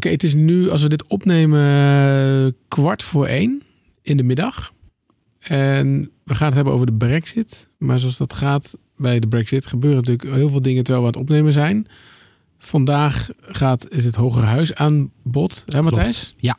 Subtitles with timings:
[0.00, 3.62] Oké, het is nu, als we dit opnemen, eh, kwart voor één
[4.02, 4.72] in de middag.
[5.38, 7.68] En we gaan het hebben over de brexit.
[7.78, 11.20] Maar zoals dat gaat bij de brexit, gebeuren natuurlijk heel veel dingen terwijl we aan
[11.20, 11.86] het opnemen zijn.
[12.58, 16.34] Vandaag gaat, is het Hoger Huis aan bod, hè Matthijs?
[16.36, 16.58] Ja.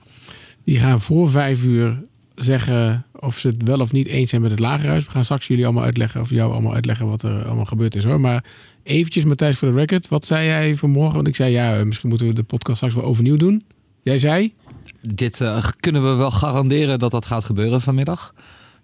[0.63, 2.01] Die gaan voor vijf uur
[2.35, 5.05] zeggen of ze het wel of niet eens zijn met het Lagerhuis.
[5.05, 8.03] We gaan straks jullie allemaal uitleggen, of jou allemaal uitleggen wat er allemaal gebeurd is
[8.03, 8.19] hoor.
[8.19, 8.43] Maar
[8.83, 10.07] eventjes Matthijs voor de record.
[10.07, 11.15] Wat zei jij vanmorgen?
[11.15, 13.63] Want ik zei ja, eh, misschien moeten we de podcast straks wel overnieuw doen.
[14.03, 14.53] Jij zei?
[15.01, 18.33] Dit eh, kunnen we wel garanderen dat dat gaat gebeuren vanmiddag.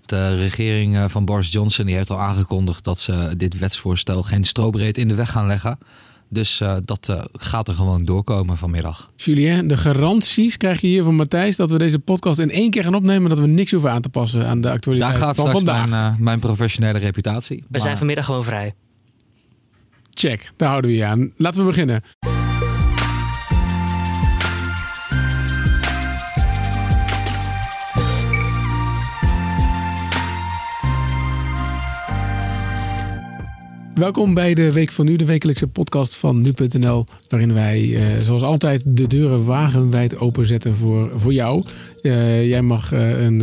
[0.05, 4.43] De regering eh, van Boris Johnson die heeft al aangekondigd dat ze dit wetsvoorstel geen
[4.43, 5.77] strobreed in de weg gaan leggen.
[6.29, 9.09] Dus eh, dat eh, gaat er gewoon doorkomen vanmiddag.
[9.15, 12.83] Julien, de garanties krijg je hier van Matthijs dat we deze podcast in één keer
[12.83, 13.29] gaan opnemen.
[13.29, 15.89] Dat we niks hoeven aan te passen aan de actualiteit Daar gaat van straks vandaag.
[15.89, 17.57] mijn, eh, mijn professionele reputatie.
[17.57, 18.73] We Maar- zijn vanmiddag gewoon vrij.
[20.17, 21.33] Check, daar houden we je aan.
[21.35, 22.01] Laten we beginnen.
[33.97, 37.05] Welkom bij de Week van Nu, de wekelijkse podcast van Nu.nl.
[37.29, 41.63] Waarin wij, eh, zoals altijd, de deuren wagenwijd openzetten voor, voor jou.
[42.01, 43.37] Eh, jij mag, eh, een,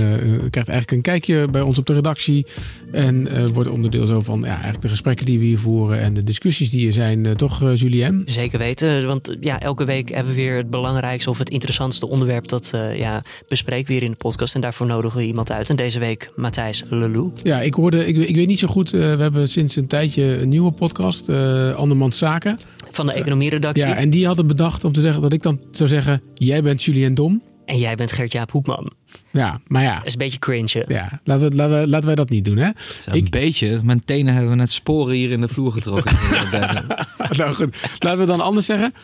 [0.51, 2.47] krijgt eigenlijk een kijkje bij ons op de redactie.
[2.93, 6.25] En wordt onderdeel zo van ja, eigenlijk de gesprekken die we hier voeren en de
[6.25, 7.37] discussies die er zijn.
[7.37, 8.23] Toch, Julien?
[8.27, 12.49] Zeker weten, want ja, elke week hebben we weer het belangrijkste of het interessantste onderwerp
[12.49, 14.55] dat ja, bespreken we hier in de podcast.
[14.55, 15.71] En daarvoor nodigen we iemand uit.
[15.71, 17.33] En deze week Matthijs Lelou.
[17.43, 18.91] Ja, ik hoorde, ik, ik weet niet zo goed.
[18.91, 22.59] we hebben sinds een tijdje een nieuwe podcast, eh Andermans Zaken.
[22.91, 23.87] van de economieredactie.
[23.87, 26.83] Ja, en die hadden bedacht om te zeggen dat ik dan zou zeggen: Jij bent
[26.83, 27.43] Julien Dom.
[27.65, 28.93] En jij bent Gert-Jaap Hoekman.
[29.31, 30.85] Ja, maar ja, Dat is een beetje cringe.
[30.89, 32.67] ja laten, we, laten, we, laten wij dat niet doen, hè?
[33.07, 33.81] Een Ik- beetje.
[33.83, 36.17] Mijn tenen hebben net sporen hier in de vloer getrokken.
[37.39, 38.95] nou goed, laten we dan anders zeggen.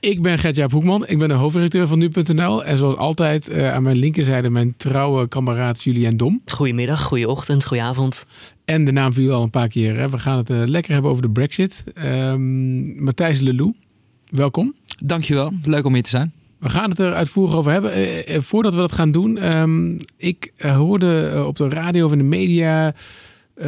[0.00, 1.06] Ik ben Gert-Jaap Hoekman.
[1.06, 2.64] Ik ben de hoofdredacteur van Nu.nl.
[2.64, 6.42] En zoals altijd eh, aan mijn linkerzijde mijn trouwe kameraad Julien Dom.
[6.46, 8.26] Goedemiddag, goeieochtend, goedenavond.
[8.64, 9.98] En de naam viel al een paar keer.
[9.98, 10.08] Hè.
[10.08, 11.84] We gaan het eh, lekker hebben over de brexit.
[11.94, 13.74] Ehm, Matthijs Lelou,
[14.30, 14.74] welkom.
[15.04, 15.52] Dankjewel.
[15.62, 16.32] Leuk om hier te zijn.
[16.58, 17.92] We gaan het er uitvoerig over hebben.
[18.26, 22.24] Eh, voordat we dat gaan doen, ehm, ik hoorde op de radio of in de
[22.24, 22.94] media.
[23.54, 23.66] eh,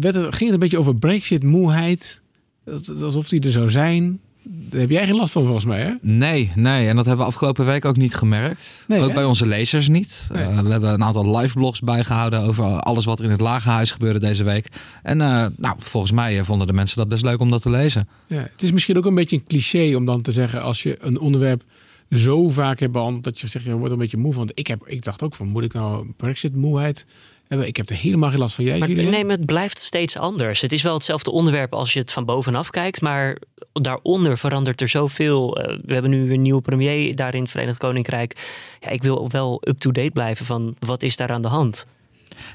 [0.00, 2.22] werd het, ging het een beetje over Brexit-moeheid.
[2.64, 4.20] Dat- Alsof die er zou zijn.
[4.42, 5.92] Daar heb jij geen last van volgens mij, hè?
[6.00, 6.88] Nee, nee.
[6.88, 8.84] En dat hebben we afgelopen week ook niet gemerkt.
[8.88, 9.14] Nee, ook hè?
[9.14, 10.28] bij onze lezers niet.
[10.32, 10.42] Nee.
[10.42, 13.90] Eh, we hebben een aantal live blogs bijgehouden over alles wat er in het lagerhuis
[13.90, 14.68] gebeurde deze week.
[15.02, 17.70] En eh, nou, volgens mij eh, vonden de mensen dat best leuk om dat te
[17.70, 18.08] lezen.
[18.26, 20.62] Ja, het is misschien ook een beetje een cliché om dan te zeggen...
[20.62, 21.62] als je een onderwerp
[22.10, 23.24] zo vaak hebt behandeld...
[23.24, 24.50] dat je zegt, je wordt een beetje moe van.
[24.54, 27.20] Ik, heb, ik dacht ook van, moet ik nou Brexit-moeheid hebben?
[27.58, 28.64] Ik heb er helemaal geen last van.
[28.64, 30.60] Jij, Maar nee, maar het blijft steeds anders.
[30.60, 33.36] Het is wel hetzelfde onderwerp als je het van bovenaf kijkt, maar
[33.72, 35.56] daaronder verandert er zoveel.
[35.56, 38.36] Eh, we hebben nu een nieuwe premier daar in het Verenigd Koninkrijk.
[38.80, 41.86] Ja, ik wil wel up-to-date blijven van wat is daar aan de hand.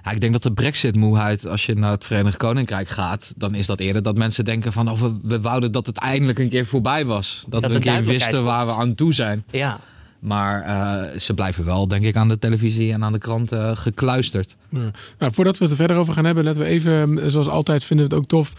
[0.03, 3.65] Ja, ik denk dat de Brexit-moeheid, als je naar het Verenigd Koninkrijk gaat, dan is
[3.65, 6.65] dat eerder dat mensen denken van, oh, we, we wouden dat het eindelijk een keer
[6.65, 7.43] voorbij was.
[7.47, 9.43] Dat, Dat we een keer wisten waar we aan toe zijn.
[9.51, 9.79] Ja,
[10.25, 13.75] Maar eh, ze blijven wel, denk ik, aan de televisie en aan de krant eh,
[13.75, 14.55] gekluisterd.
[14.69, 14.91] Ja.
[15.19, 18.09] Nou, voordat we het er verder over gaan hebben, laten we even, zoals altijd, vinden
[18.09, 18.53] we het ook tof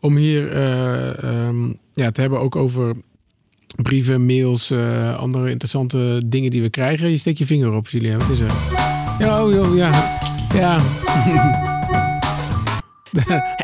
[0.00, 2.96] om hier eh, ehm, ja, te hebben ook over
[3.82, 7.10] brieven, mails, eh, andere interessante dingen die we krijgen.
[7.10, 8.18] Je steekt je vinger op, Julien.
[8.18, 8.52] Wat is er?
[9.18, 10.18] Ja, oh, joh, ja.
[10.54, 10.78] Ja,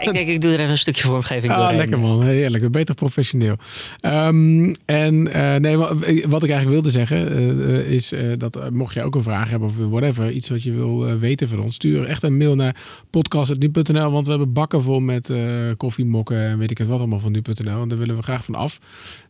[0.00, 1.76] ik denk ik doe er even een stukje vormgeving ah, doorheen.
[1.76, 2.22] lekker man.
[2.22, 2.70] Heerlijk.
[2.70, 3.56] Beter professioneel.
[4.00, 5.88] Ehm, en eh, nee, wat,
[6.28, 9.22] wat ik eigenlijk wilde zeggen eh, eh, is eh, dat eh, mocht je ook een
[9.22, 12.37] vraag hebben of whatever, iets wat je wil eh, weten van ons, stuur echt een
[12.37, 12.76] mail naar
[13.10, 15.38] podcast.nu.nl, want we hebben bakken vol met eh,
[15.76, 18.54] koffiemokken en weet ik het wat allemaal van nu.nl en daar willen we graag van
[18.54, 18.78] af.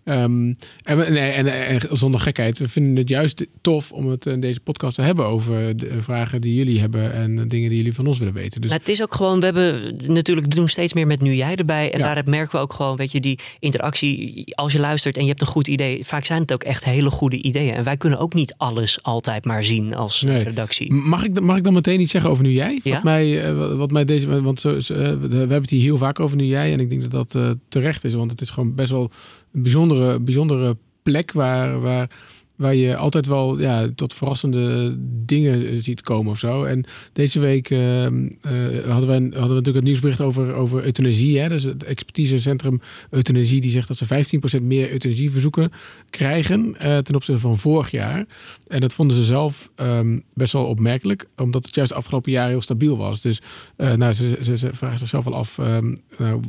[0.04, 0.52] Ehm,
[0.84, 4.40] en, we- nee, en, en zonder gekheid, we vinden het juist tof om het in
[4.40, 8.06] deze podcast te hebben over de vragen die jullie hebben en dingen die jullie van
[8.06, 8.60] ons willen weten.
[8.60, 11.34] Dus Nou, het is ook gewoon, we hebben natuurlijk we doen steeds meer met nu
[11.34, 11.92] jij erbij.
[11.92, 12.14] En Ja.
[12.14, 14.44] daar merken we ook gewoon, weet je, die interactie.
[14.54, 17.10] Als je luistert en je hebt een goed idee, vaak zijn het ook echt hele
[17.10, 17.74] goede ideeën.
[17.74, 20.42] En wij kunnen ook niet alles altijd maar zien als Nee.
[20.42, 20.92] redactie.
[20.92, 22.80] Mag ik, mag ik dan meteen iets zeggen over nu jij?
[22.82, 22.92] Ja.
[22.94, 24.42] Wat, mij, eh, wat- mij deze.
[24.42, 26.72] Want zo, zo, eh, we hebben het hier heel vaak over nu jij.
[26.72, 28.14] En ik denk dat dat eh, terecht is.
[28.14, 29.10] Want het is gewoon best wel
[29.52, 31.80] een bijzondere, bijzondere plek waar.
[31.80, 32.10] waar
[32.58, 36.64] waar je altijd wel ja, tot verrassende dingen ziet komen of zo.
[36.64, 38.10] En deze week uh, uh,
[38.86, 41.38] hadden, we, hadden we natuurlijk het nieuwsbericht over, over euthanasie.
[41.38, 41.48] Hè?
[41.48, 45.72] Dus het expertisecentrum euthanasie die zegt dat ze 15% meer euthanasieverzoeken
[46.10, 48.26] krijgen uh, ten opzichte van vorig jaar.
[48.68, 52.60] En dat vonden ze zelf um, best wel opmerkelijk, omdat het juist afgelopen jaar heel
[52.60, 53.20] stabiel was.
[53.20, 53.40] Dus
[53.76, 55.96] nou, ze, ze, ze, vragen zichzelf wel af um,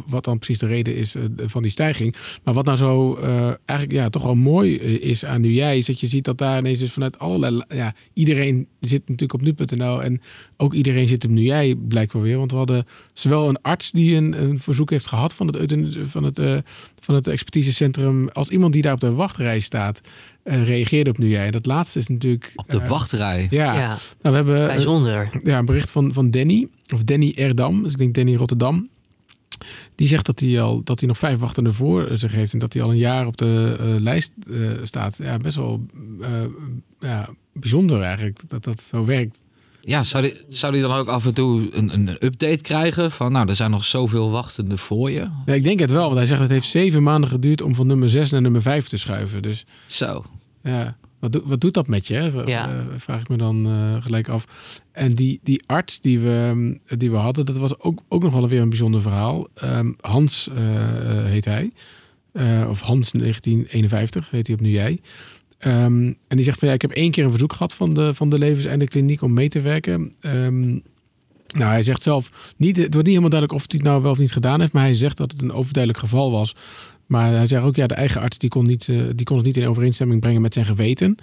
[0.08, 2.16] wat dan precies de reden is van die stijging.
[2.44, 3.18] Maar wat nou zo
[3.66, 6.60] eigenlijk ja, toch wel mooi is aan nu jij, is dat je ziet dat daar
[6.60, 7.64] ineens dus vanuit allerlei...
[7.70, 10.22] Ja, iedereen zit natuurlijk op nu.nl en
[10.58, 12.38] ook iedereen zit op nu jij blijkbaar weer.
[12.38, 16.24] Want we hadden zowel een arts die een, een verzoek heeft gehad van het, van
[16.24, 16.64] het,
[17.00, 18.30] van het expertisecentrum...
[18.30, 20.02] als iemand die daar op de wachtrij staat...
[20.44, 21.52] Reageerde op nu jij.
[21.52, 22.52] Dat laatste is natuurlijk...
[22.56, 23.48] Op de uh, wachtrij?
[23.50, 23.74] Ja.
[23.74, 23.88] ja.
[23.88, 25.30] Nou, we hebben, Bijzonder.
[25.44, 27.84] ja, een bericht van, van Danny, of Danny Erdam.
[27.84, 28.90] Dus ik denk Danny Rotterdam.
[29.96, 32.74] Die zegt dat hij al dat hij nog vijf wachtenden voor zich heeft en dat
[32.74, 35.18] hij al een jaar op de uh, lijst uh, staat.
[35.18, 35.86] Ja, best wel
[36.22, 36.28] uh,
[37.00, 39.42] ja, bijzonder eigenlijk dat dat zo werkt.
[39.82, 43.32] Ja, zou die, zou die dan ook af en toe een, een update krijgen van
[43.32, 45.30] nou, er zijn nog zoveel wachtenden voor je?
[45.46, 47.88] Ja, ik denk het wel, want hij zegt het heeft zeven maanden geduurd om van
[47.88, 49.42] nummer 6 naar nummer 5 te schuiven.
[49.42, 50.26] Dus zo.
[50.64, 50.98] Ja.
[51.20, 52.14] Wat, do, wat doet dat met je?
[52.14, 52.42] Hè?
[52.42, 52.70] Ja.
[52.70, 54.46] Uh, vraag ik me dan uh, gelijk af.
[54.92, 58.48] En die, die arts die we, die we hadden, dat was ook, ook nog wel
[58.48, 59.48] weer een bijzonder verhaal.
[59.64, 60.58] Um, Hans uh,
[61.24, 61.72] heet hij.
[62.68, 65.00] of Hans 1951 heet hij op nu jij.
[65.66, 68.14] Um, en die zegt van ja, ik heb één keer een verzoek gehad van de,
[68.14, 70.14] van de Levenseinde Kliniek om mee te werken.
[70.22, 70.84] Um,
[71.56, 74.12] nou, hij zegt zelf, niet, het wordt niet helemaal duidelijk of hij het nou wel
[74.12, 76.56] of niet gedaan heeft, maar hij zegt dat het een overduidelijk geval was.
[77.10, 79.46] Maar hij zegt ook, ja, de eigen arts die kon, niet, uh, die kon het
[79.46, 81.16] niet in overeenstemming brengen met zijn geweten.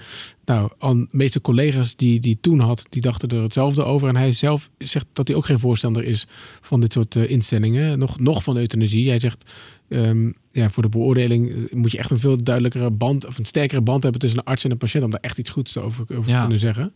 [0.45, 4.09] Nou, de meeste collega's die die toen had, die dachten er hetzelfde over.
[4.09, 6.27] En hij zelf zegt dat hij ook geen voorstander is
[6.61, 7.99] van dit soort uh, instellingen.
[7.99, 9.09] Nog, nog van euthanasie.
[9.09, 9.51] Hij zegt,
[9.89, 13.81] um, ja, voor de beoordeling moet je echt een veel duidelijkere band, of een sterkere
[13.81, 16.31] band hebben tussen een arts en een patiënt, om daar echt iets goeds over, over
[16.31, 16.35] ja.
[16.35, 16.93] te kunnen zeggen.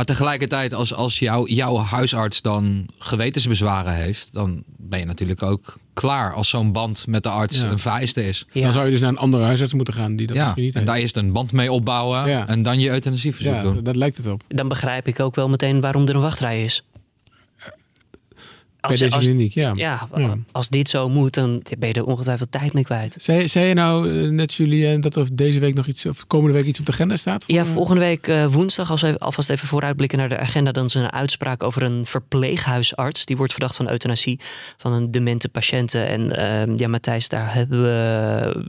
[0.00, 5.76] Maar tegelijkertijd, als, als jou, jouw huisarts dan gewetensbezwaren heeft, dan ben je natuurlijk ook
[5.92, 7.70] klaar als zo'n band met de arts ja.
[7.70, 8.46] een vereiste is.
[8.52, 8.62] Ja.
[8.62, 10.42] Dan zou je dus naar een andere huisarts moeten gaan die dat ja.
[10.42, 10.92] misschien niet en heeft.
[10.92, 12.48] daar eerst een band mee opbouwen Ja.
[12.48, 13.74] en dan je euthanasieverzoek Ja, doen.
[13.74, 14.42] dat, dat lijkt het op.
[14.48, 16.84] Dan begrijp ik ook wel meteen waarom er een wachtrij is.
[18.80, 19.72] Bij deze kliniek, ja.
[19.76, 20.36] ja, Ja.
[20.52, 23.14] als dit zo moet, dan ben je er ongetwijfeld tijd mee kwijt.
[23.18, 26.58] Zei, zei je nou eh, net, Julien, dat er deze week nog iets, of komende
[26.58, 27.44] week iets op de agenda staat?
[27.44, 30.84] voor- Ja, volgende week eh, woensdag, als we alvast even vooruitblikken naar de agenda, dan
[30.84, 33.24] is er een uitspraak over een verpleeghuisarts.
[33.24, 34.40] Die wordt verdacht van euthanasie
[34.76, 36.06] van een demente patiënten.
[36.06, 38.66] En ehm, ja, Matthijs, daar hebben we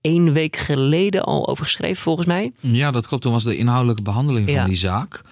[0.00, 2.52] één week geleden al over geschreven, volgens mij.
[2.60, 3.22] Ja, dat klopt.
[3.22, 4.64] Toen was de inhoudelijke behandeling van Ja.
[4.64, 5.22] die zaak.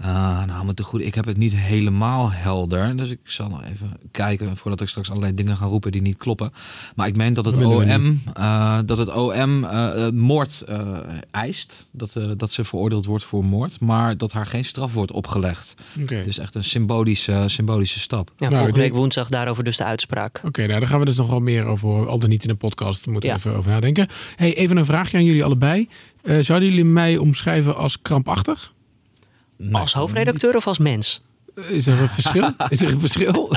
[0.00, 2.96] Uh, nou, met de goede, ik heb het niet helemaal helder.
[2.96, 6.16] Dus ik zal nog even kijken voordat ik straks allerlei dingen ga roepen die niet
[6.16, 6.52] kloppen.
[6.94, 10.98] Maar ik meen dat het OM, uh, dat het OM uh, moord uh,
[11.30, 11.88] eist.
[11.90, 13.80] Dat, uh, dat ze veroordeeld wordt voor moord.
[13.80, 15.74] Maar dat haar geen straf wordt opgelegd.
[16.00, 18.28] Oké, Dus echt een symbolische, symbolische stap.
[18.28, 20.40] Ja, Nou, volgende week woensdag daarover dus de uitspraak.
[20.44, 22.06] Oké, nou daar gaan we dus nog wel meer over.
[22.08, 23.04] Al dan niet in een podcast.
[23.04, 23.42] Daar moeten we Ja.
[23.42, 24.08] even over nadenken.
[24.36, 25.88] Hey, even een vraagje aan jullie allebei.
[26.22, 28.72] Eh, zouden jullie mij omschrijven als krampachtig?
[29.70, 31.22] Nee, Als hoofdredacteur of als mens?
[31.68, 32.50] Is er een verschil?
[32.68, 33.50] Is er een verschil?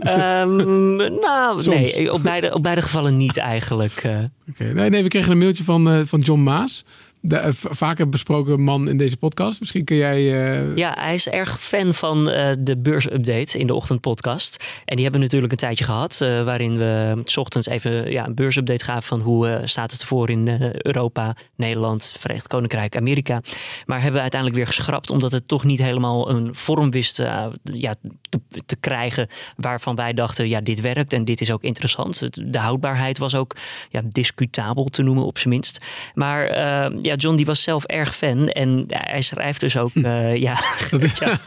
[0.00, 1.66] Ehm, nou, Soms.
[1.66, 3.92] nee, op beide, op beide gevallen niet eigenlijk.
[3.92, 4.18] eh.
[4.50, 6.84] Oké, nee, nee, we kregen een mailtje van, eh, van John Maas.
[7.20, 9.60] De v- vaker besproken man in deze podcast.
[9.60, 10.16] Misschien kun jij...
[10.16, 14.64] eh, Ja, hij is erg fan van eh, de beursupdate in de ochtendpodcast.
[14.84, 16.20] En die hebben we natuurlijk een tijdje gehad.
[16.20, 20.30] eh, waarin we 's ochtends even ja, een beursupdate gaven van hoe staat het ervoor
[20.30, 20.48] in
[20.82, 23.40] Europa, Nederland, Verenigd Koninkrijk, Amerika.
[23.86, 27.16] Maar hebben we uiteindelijk weer geschrapt omdat het toch niet helemaal een vorm wist
[27.62, 27.94] ja,
[28.28, 32.28] te, te krijgen waarvan wij dachten, ja, dit werkt en dit is ook interessant.
[32.52, 33.56] De houdbaarheid was ook
[33.90, 35.80] ja, discutabel te noemen op zijn minst.
[36.14, 36.58] Maar
[37.02, 40.58] ja, John die was zelf erg fan en hij schrijft dus ook, eh, ja,
[41.20, 41.40] ja,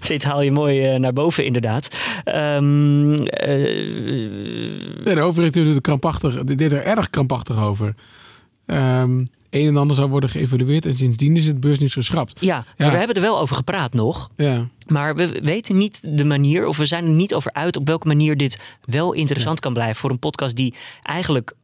[0.00, 1.88] dit haal je mooi eh, naar boven inderdaad.
[2.24, 2.58] Eh,
[5.04, 7.94] Nee, de hoofdredacteur doet er krampachtig, dit deed er erg krampachtig over.
[8.66, 12.36] Ehm een en ander zou worden geëvalueerd en sindsdien is het beursnieuws geschrapt.
[12.40, 14.30] ja, we hebben er wel over gepraat nog.
[14.36, 17.86] Ja, Maar we weten niet de manier, of we zijn er niet over uit op
[17.86, 21.54] welke manier dit wel interessant kan blijven voor een podcast die eigenlijk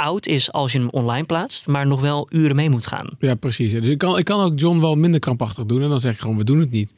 [0.00, 3.08] oud is als je hem online plaatst, maar nog wel uren mee moet gaan.
[3.18, 3.72] ja precies.
[3.72, 6.20] Dus ik kan, ik kan ook John wel minder krampachtig doen en dan zeg ik
[6.20, 6.94] gewoon, we doen het niet.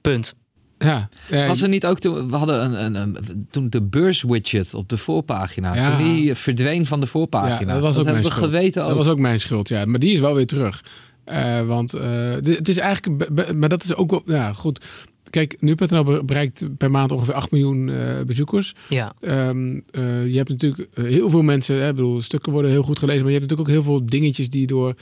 [0.00, 0.34] Punt.
[0.78, 4.74] Ja, eh, Was er niet ook toen we hadden een, een, een- toen de beurswidget
[4.74, 5.96] op de voorpagina, Ja.
[5.96, 7.74] toen die verdween van de voorpagina.
[7.74, 8.50] Ja, dat was ook mijn hebben we schuld.
[8.54, 8.88] geweten ook.
[8.88, 9.84] Dat was ook mijn schuld, ja.
[9.84, 10.84] Maar die is wel weer terug.
[11.24, 14.84] Eh, want eh, dit- het is eigenlijk, maar dat is ook wel, ja goed.
[15.30, 18.74] Kijk, nu.nl be- bereikt per maand ongeveer 8 miljoen eh, bezoekers.
[18.88, 22.70] Ja, Ehm, eh, je hebt natuurlijk eh, heel veel mensen, hè, ik bedoel, stukken worden
[22.70, 24.94] heel goed gelezen, maar je hebt natuurlijk ook heel veel dingetjes die door,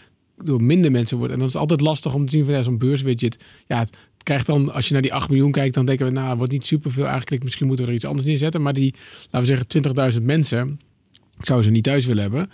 [0.44, 1.32] door minder mensen worden.
[1.32, 3.36] En dan is het altijd lastig om te zien van ja, zo'n beurswidget.
[3.66, 3.90] Ja, het
[4.22, 6.66] krijgt dan, als je naar die 8 miljoen kijkt, dan denken we, nou, wordt niet
[6.66, 7.42] superveel eigenlijk.
[7.42, 8.62] Misschien moeten we er iets anders neerzetten.
[8.62, 8.94] Maar die,
[9.30, 10.80] laten we zeggen, 20.000 mensen,
[11.38, 12.50] ik zou ze niet thuis willen hebben.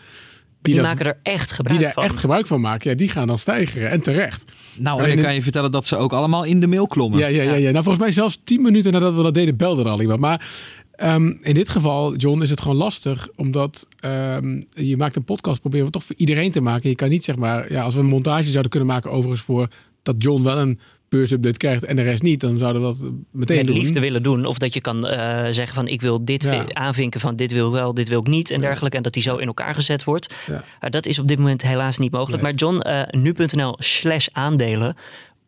[0.62, 2.05] die, dat- maken er echt gebruik die daar van.
[2.05, 3.91] echt gebruik van maken, ja, die gaan dan stijgen.
[3.91, 4.53] En terecht.
[4.83, 7.19] Nou, en dan kan je vertellen dat ze ook allemaal in de mail klommen.
[7.19, 7.71] Ja, ja, ja, ja.
[7.71, 10.21] Nou, volgens mij zelfs tien minuten nadat we dat deden, belde er al iemand.
[10.21, 10.51] Maar
[10.93, 13.29] ehm, in dit geval, John, is het gewoon lastig.
[13.37, 16.89] Omdat ehm, je maakt een podcast, proberen we toch voor iedereen te maken.
[16.89, 19.69] Je kan niet zeg maar, ja, als we een montage zouden kunnen maken overigens voor
[20.03, 20.79] dat John wel een
[21.11, 23.76] beursupdate krijgt en de rest niet, dan zouden we dat meteen met doen.
[23.79, 24.45] liefde willen doen.
[24.45, 25.19] Of dat je kan eh,
[25.50, 26.64] zeggen van ik wil dit Ja.
[26.73, 28.67] aanvinken van dit wil wel, dit wil ik niet en Ja.
[28.67, 28.97] dergelijke.
[28.97, 30.35] En dat die zo in elkaar gezet wordt.
[30.47, 30.64] Ja.
[30.81, 32.43] Maar dat is op dit moment helaas niet mogelijk.
[32.43, 32.52] Nee.
[32.52, 34.95] Maar John, eh, nu.nl slash aandelen.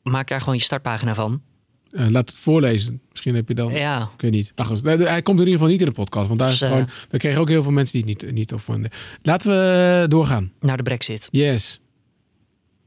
[0.02, 1.42] Maak daar gewoon je startpagina van.
[1.90, 3.00] Eh, laat het voorlezen.
[3.10, 3.72] Misschien heb je dan...
[3.72, 4.52] Ja, Ik weet niet.
[4.54, 6.26] Ach, hij komt in ieder geval niet in de podcast.
[6.28, 6.88] Want daar is Dus, eh, gewoon...
[7.10, 8.90] We kregen ook heel veel mensen die het niet, niet tof vonden.
[9.22, 10.52] Laten we doorgaan.
[10.60, 11.28] naar de brexit.
[11.30, 11.80] Yes.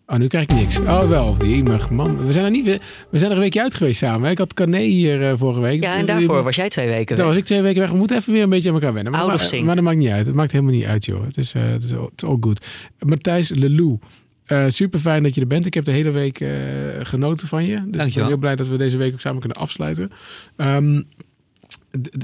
[0.07, 0.79] Oh, nu krijg ik niks.
[0.79, 1.35] Oh, wel.
[1.45, 2.25] Jemig, man.
[2.25, 2.81] We zijn er niet weer...
[3.09, 4.31] We zijn er een weekje uit geweest samen.
[4.31, 5.83] Ik had Carné hier eh, vorige week.
[5.83, 7.25] Ja, en daarvoor was jij twee weken Daar weg.
[7.25, 7.89] was ik twee weken weg.
[7.91, 9.11] We moeten even weer een beetje aan elkaar wennen.
[9.11, 10.25] Maar, maar, maar dat maakt niet uit.
[10.25, 11.25] Het maakt helemaal niet uit, joh.
[11.25, 11.93] Het is, eh, het is,
[12.23, 12.65] all- good.
[12.99, 13.99] Matthijs Lelou.
[14.45, 15.65] Eh super fijn dat je er bent.
[15.65, 16.43] Ik heb de hele week
[17.01, 17.75] genoten van je.
[17.75, 18.27] Dus ik ben Dankjewel.
[18.27, 20.11] heel blij dat we deze week ook samen kunnen afsluiten.
[20.57, 21.01] Ehm,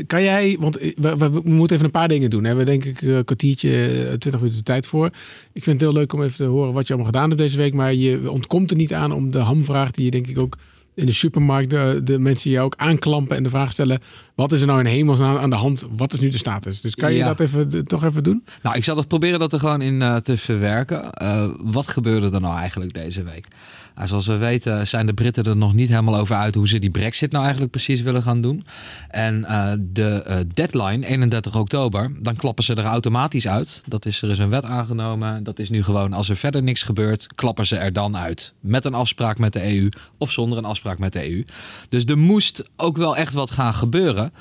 [0.08, 2.44] kan jij, want eh, we, we, we moeten even een paar dingen doen.
[2.44, 2.52] Hè?
[2.52, 5.06] We hebben denk ik een kwartiertje, eh, 20 minuten de tijd voor.
[5.54, 7.58] Ik vind het heel leuk om even te horen wat je allemaal gedaan hebt deze
[7.58, 7.74] week.
[7.74, 10.58] Maar je ontkomt er niet aan om de hamvraag die je denk ik ook
[10.96, 14.00] in de supermarkt, de, de mensen jou ook aanklampen en de vraag stellen:
[14.36, 15.88] wat is er nou in hemelsnaam aan de hand?
[15.96, 16.82] Wat is nu de status?
[16.82, 17.28] Dus kan je Ja.
[17.28, 18.44] dat even, toch even doen?
[18.64, 21.12] Nou, ik zal het proberen dat er gewoon in eh, te verwerken.
[21.12, 23.48] Eh, wat gebeurde er nou eigenlijk deze week?
[24.04, 26.90] Zoals we weten zijn de Britten er nog niet helemaal over uit hoe ze die
[26.90, 28.66] brexit nou eigenlijk precies willen gaan doen.
[29.08, 33.84] En eh, de eh, deadline, 31 oktober, dan klappen ze er automatisch uit.
[33.86, 35.44] Dat is, er is een wet aangenomen.
[35.44, 38.54] Dat is nu gewoon, als er verder niks gebeurt, klappen ze er dan uit.
[38.60, 41.46] Met een afspraak met de EU of zonder een afspraak met de EU.
[41.90, 44.34] Dus er moest ook wel echt wat gaan gebeuren.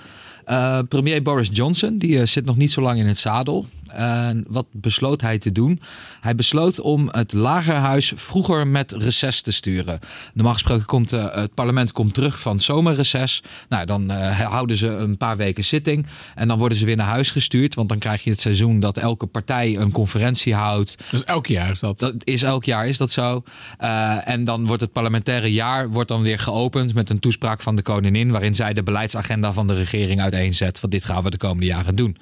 [0.45, 3.67] Eh, premier Boris Johnson, die zit nog niet zo lang in het zadel.
[3.93, 5.81] En wat besloot hij te doen?
[6.21, 9.99] Hij besloot om het lagerhuis vroeger met reces te sturen.
[10.35, 13.43] Normaal gesproken komt eh, het parlement komt terug van zomerreces.
[13.69, 16.07] Nou, dan eh, houden ze een paar weken zitting.
[16.35, 17.75] En dan worden ze weer naar huis gestuurd.
[17.75, 20.97] Want dan krijg je het seizoen dat elke partij een conferentie houdt.
[21.11, 21.99] Dus elk jaar is dat.
[21.99, 23.43] Dat is elk jaar is dat zo.
[23.79, 27.77] Eh, en dan wordt het parlementaire jaar wordt dan weer geopend met een toespraak van
[27.77, 30.81] de koningin, waarin zij de beleidsagenda van de regering uiteenzet.
[30.81, 32.17] Want dit gaan we de komende jaren doen.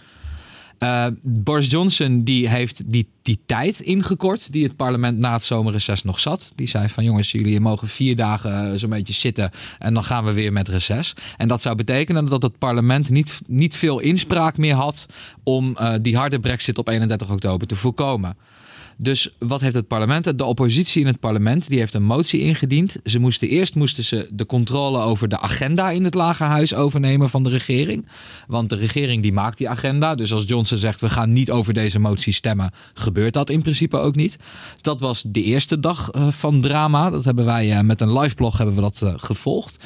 [0.78, 6.02] Eh, Boris Johnson die heeft die, die tijd ingekort die het parlement na het zomerreces
[6.02, 6.52] nog zat.
[6.54, 10.24] Die zei van jongens, jullie mogen vier dagen eh, zo'n beetje zitten en dan gaan
[10.24, 11.14] we weer met reces.
[11.36, 15.06] En dat zou betekenen dat het parlement niet, niet veel inspraak meer had
[15.42, 18.36] om eh, die harde brexit op 31 oktober te voorkomen.
[19.00, 20.38] Dus wat heeft het parlement?
[20.38, 22.96] De oppositie in het parlement die heeft een motie ingediend.
[23.04, 27.42] Ze moesten eerst moesten ze de controle over de agenda in het lagerhuis overnemen van
[27.42, 28.08] de regering.
[28.46, 30.14] Want de regering die maakt die agenda.
[30.14, 33.96] Dus als Johnson zegt we gaan niet over deze motie stemmen, gebeurt dat in principe
[33.96, 34.38] ook niet.
[34.80, 37.10] Dat was de eerste dag eh, van drama.
[37.10, 39.76] Dat hebben wij eh, met een live blog hebben we dat eh, gevolgd.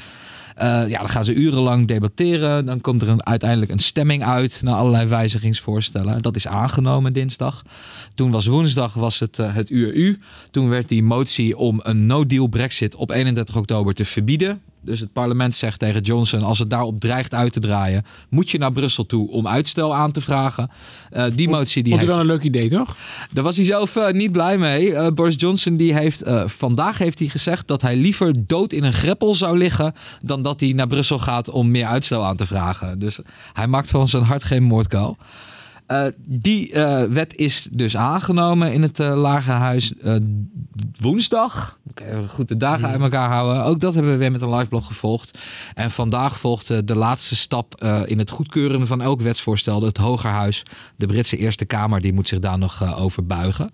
[0.54, 2.66] Eh, ja, dan gaan ze urenlang debatteren.
[2.66, 6.22] Dan komt er een, uiteindelijk een stemming uit naar allerlei wijzigingsvoorstellen.
[6.22, 7.62] Dat is aangenomen dinsdag.
[8.14, 10.18] Toen was woensdag was het, eh, het uur U.
[10.50, 14.60] Toen werd die motie om een no-deal brexit op 31 oktober te verbieden.
[14.84, 18.58] Dus het parlement zegt tegen Johnson: als het daarop dreigt uit te draaien, moet je
[18.58, 20.70] naar Brussel toe om uitstel aan te vragen.
[21.10, 22.96] Eh, die motie die Vond heeft dan een leuk idee, toch?
[23.32, 24.94] daar was hij zelf eh, niet blij mee.
[24.94, 28.92] Eh, Boris Johnson die heeft vandaag heeft hij gezegd dat hij liever dood in een
[28.92, 32.98] greppel zou liggen dan dat hij naar Brussel gaat om meer uitstel aan te vragen.
[32.98, 33.18] Dus
[33.52, 35.16] hij maakt van zijn hart geen moordkuil.
[36.16, 36.72] Die
[37.08, 39.92] wet is dus aangenomen in het eh Lagerhuis
[41.00, 41.78] woensdag.
[42.00, 43.64] Even goed de dagen uit elkaar houden.
[43.64, 45.38] Ook dat hebben we weer met een liveblog gevolgd.
[45.74, 49.82] En vandaag volgt eh, de laatste stap eh, in het goedkeuren van elk wetsvoorstel.
[49.82, 50.62] Het Hogerhuis,
[50.96, 53.70] de Britse Eerste Kamer, die moet zich daar nog eh, over buigen.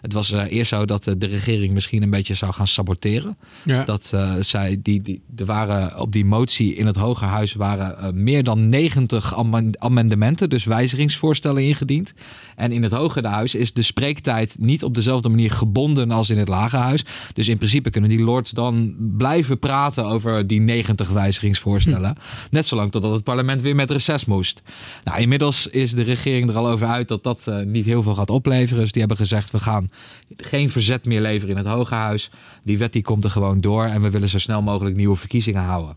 [0.00, 3.36] Het was eh, eerst zo dat eh, de regering misschien een beetje zou gaan saboteren.
[3.64, 3.84] Ja.
[3.84, 8.44] Dat eh, zij, die, die, er waren op die motie in het Hogerhuis waren meer
[8.44, 12.14] dan 90 amen- amendementen, dus wijzigingsvoorstellen ingediend.
[12.56, 16.48] En in het Hogerhuis is de spreektijd niet op dezelfde manier gebonden als in het
[16.48, 17.04] Lagerhuis.
[17.32, 22.16] Dus in principe kunnen die lords dan blijven praten over die 90 wijzigingsvoorstellen.
[22.50, 24.62] Net zolang totdat het parlement weer met reces moest.
[25.04, 28.30] Nou, inmiddels is de regering er al over uit dat dat niet heel veel gaat
[28.30, 28.82] opleveren.
[28.82, 29.89] Dus die hebben gezegd, we gaan
[30.36, 32.30] geen verzet meer leveren in het Hogerhuis.
[32.64, 35.62] Die wet die komt er gewoon door en we willen zo snel mogelijk nieuwe verkiezingen
[35.62, 35.96] houden.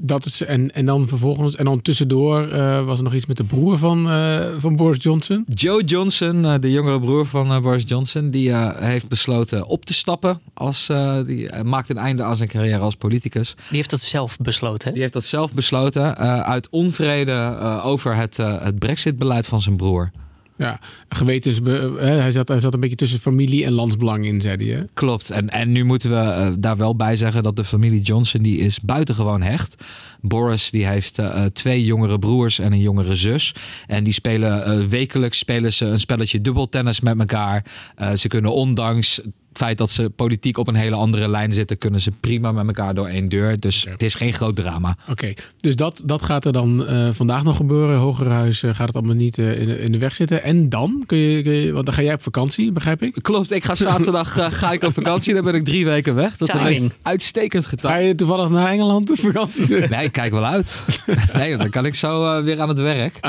[0.00, 3.36] dat is, en, en dan vervolgens, en dan tussendoor eh, was er nog iets met
[3.36, 5.44] de broer van, eh, van Boris Johnson.
[5.48, 10.40] Joe Johnson, eh, de jongere broer van Boris Johnson, die heeft besloten op te stappen.
[10.54, 13.54] Als, eh, die maakt een einde aan zijn carrière als politicus.
[13.68, 14.86] Die heeft dat zelf besloten.
[14.88, 14.92] hè?
[14.92, 19.60] Die heeft dat zelf besloten eh, uit onvrede eh, over het, eh, het Brexit-beleid van
[19.60, 20.10] zijn broer.
[20.58, 21.60] Ja, gewetens,
[21.98, 24.78] hij, zat, hij zat een beetje tussen familie en landsbelang in, zei hij.
[24.78, 24.84] Hè?
[24.94, 25.30] Klopt.
[25.30, 28.58] En, en nu moeten we eh, daar wel bij zeggen dat de familie Johnson die
[28.58, 29.76] is buitengewoon hecht.
[30.20, 33.54] Boris die heeft eh, twee jongere broers en een jongere zus.
[33.86, 37.64] En die spelen eh, wekelijks spelen ze een spelletje dubbeltennis met elkaar.
[37.94, 41.78] Eh, ze kunnen ondanks het feit dat ze politiek op een hele andere lijn zitten,
[41.78, 43.60] kunnen ze prima met elkaar door één deur.
[43.60, 44.96] Dus het is geen groot drama.
[45.08, 47.98] Oké, dus dat, dat gaat er dan eh, vandaag nog gebeuren.
[47.98, 50.42] Hogerhuis eh, gaat het allemaal niet eh, in, de, in de weg zitten.
[50.42, 51.02] En dan?
[51.06, 53.18] Kun je, kun je, want dan ga jij op vakantie, begrijp ik?
[53.22, 55.34] Klopt, ik ga zaterdag eh, ga ik op vakantie.
[55.34, 56.36] Dan ben ik drie weken weg.
[56.36, 56.76] Dat Timing.
[56.76, 58.06] is uitstekend Ga getimed.
[58.06, 59.66] je toevallig naar Engeland op vakantie?
[59.88, 60.84] Nee, ik kijk wel uit.
[61.32, 63.20] Nee, dan kan ik zo weer aan het werk.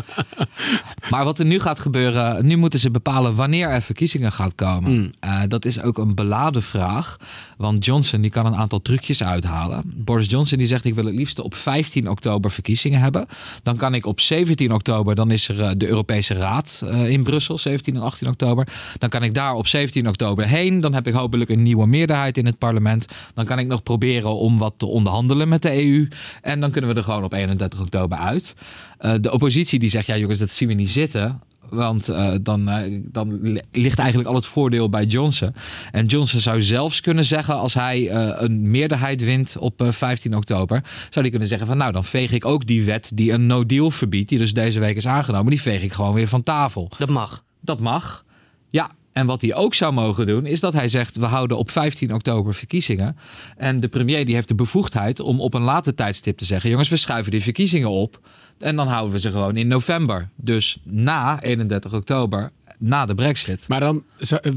[1.09, 4.91] Maar wat er nu gaat gebeuren, nu moeten ze bepalen wanneer er verkiezingen gaat komen.
[4.91, 5.11] Mm.
[5.19, 7.17] Eh, dat is ook een beladen vraag.
[7.57, 9.81] Want Johnson die kan een aantal trucjes uithalen.
[9.85, 13.27] Boris Johnson die zegt ik wil het liefst op 15 oktober verkiezingen hebben.
[13.63, 17.23] Dan kan ik op 17 oktober, dan is er eh, de Europese Raad eh, in
[17.23, 18.67] Brussel, 17 en 18 oktober.
[18.97, 20.79] Dan kan ik daar op 17 oktober heen.
[20.79, 23.05] Dan heb ik hopelijk een nieuwe meerderheid in het parlement.
[23.33, 26.07] Dan kan ik nog proberen om wat te onderhandelen met de EU.
[26.41, 28.55] En dan kunnen we er gewoon op 31 oktober uit.
[28.97, 31.41] Eh, de oppositie die zegt, ja jongens, dat zien we niet zitten.
[31.71, 35.53] Want eh, dan, eh, dan li- ligt eigenlijk al het voordeel bij Johnson.
[35.91, 40.35] En Johnson zou zelfs kunnen zeggen, als hij eh, een meerderheid wint op eh, 15
[40.35, 43.45] oktober, zou hij kunnen zeggen van nou, dan veeg ik ook die wet die een
[43.47, 46.91] no-deal verbiedt, die dus deze week is aangenomen, die veeg ik gewoon weer van tafel.
[46.97, 47.43] Dat mag.
[47.61, 48.25] Dat mag.
[48.69, 51.71] Ja, en wat hij ook zou mogen doen, is dat hij zegt: we houden op
[51.71, 53.17] 15 oktober verkiezingen.
[53.57, 56.89] En de premier die heeft de bevoegdheid om op een later tijdstip te zeggen: jongens,
[56.89, 58.19] we schuiven die verkiezingen op.
[58.59, 60.29] En dan houden we ze gewoon in november.
[60.35, 63.67] Dus na 31 oktober, na de Brexit.
[63.67, 64.03] Maar dan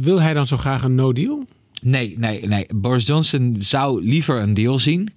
[0.01, 1.45] wil hij dan zo graag een no-deal?
[1.83, 2.67] Nee, nee, nee.
[2.75, 5.13] Boris Johnson zou liever een deal zien.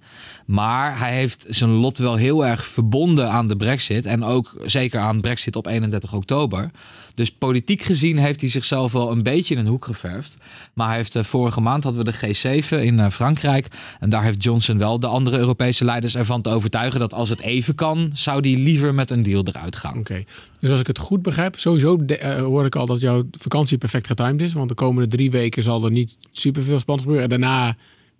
[0.46, 4.06] Maar hij heeft zijn lot wel heel erg verbonden aan de Brexit.
[4.06, 6.70] En ook zeker aan Brexit op 31 oktober.
[7.14, 10.36] Dus politiek gezien heeft hij zichzelf wel een beetje in een hoek geverfd.
[10.72, 13.66] Maar hij heeft eh, vorige maand hadden we de G7 in eh, Frankrijk.
[14.00, 17.40] En daar heeft Johnson wel de andere Europese leiders ervan te overtuigen dat als het
[17.40, 19.98] even kan, zou hij liever met een deal eruit gaan.
[19.98, 20.24] Oké,
[20.60, 24.06] dus als ik het goed begrijp, sowieso eh, hoor ik al dat jouw vakantie perfect
[24.06, 24.52] getimed is.
[24.52, 27.32] Want de komende drie weken zal er niet superveel spannend gebeuren.
[27.32, 27.76] En daarna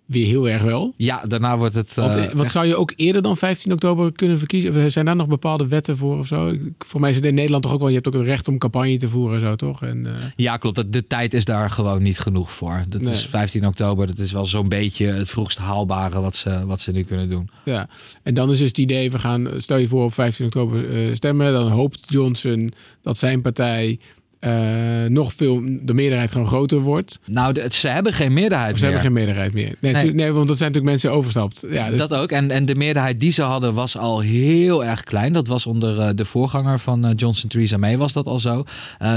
[0.07, 0.93] weer heel erg wel.
[0.97, 1.97] Ja, daarna wordt het.
[1.97, 4.85] Eh, eh, wat zou je ook eerder dan 15 oktober kunnen verkiezen?
[4.85, 6.53] Of Zijn daar nog bepaalde wetten voor of zo?
[6.79, 7.87] Voor mij is het in Nederland toch ook wel.
[7.87, 9.83] Je hebt ook een recht om campagne te voeren en zo, toch?
[9.83, 10.75] En, eh, Ja, klopt.
[10.75, 12.83] De, de tijd is daar gewoon niet genoeg voor.
[12.89, 13.13] Dat Nee.
[13.13, 14.07] is 15 oktober.
[14.07, 17.49] Dat is wel zo'n beetje het vroegst haalbare wat ze, wat ze nu kunnen doen.
[17.65, 17.89] ja.
[18.23, 21.13] En dan is dus het idee, we gaan, stel je voor op 15 oktober eh,
[21.15, 21.53] stemmen.
[21.53, 23.99] Dan hoopt Johnson dat zijn partij
[24.39, 27.19] eh, nog veel, de meerderheid gewoon groter wordt.
[27.25, 28.93] Nou, de- ze hebben geen meerderheid Of ze meer.
[28.93, 29.75] hebben geen meerderheid meer.
[29.79, 31.65] Nee, nee, want dat zijn natuurlijk mensen overstapt.
[31.69, 32.31] Ja, dus, Dat ook.
[32.31, 35.33] En, en de meerderheid die ze hadden was al heel erg klein.
[35.33, 38.63] Dat was onder eh, de voorganger van eh, Johnson, Theresa May, was dat al zo.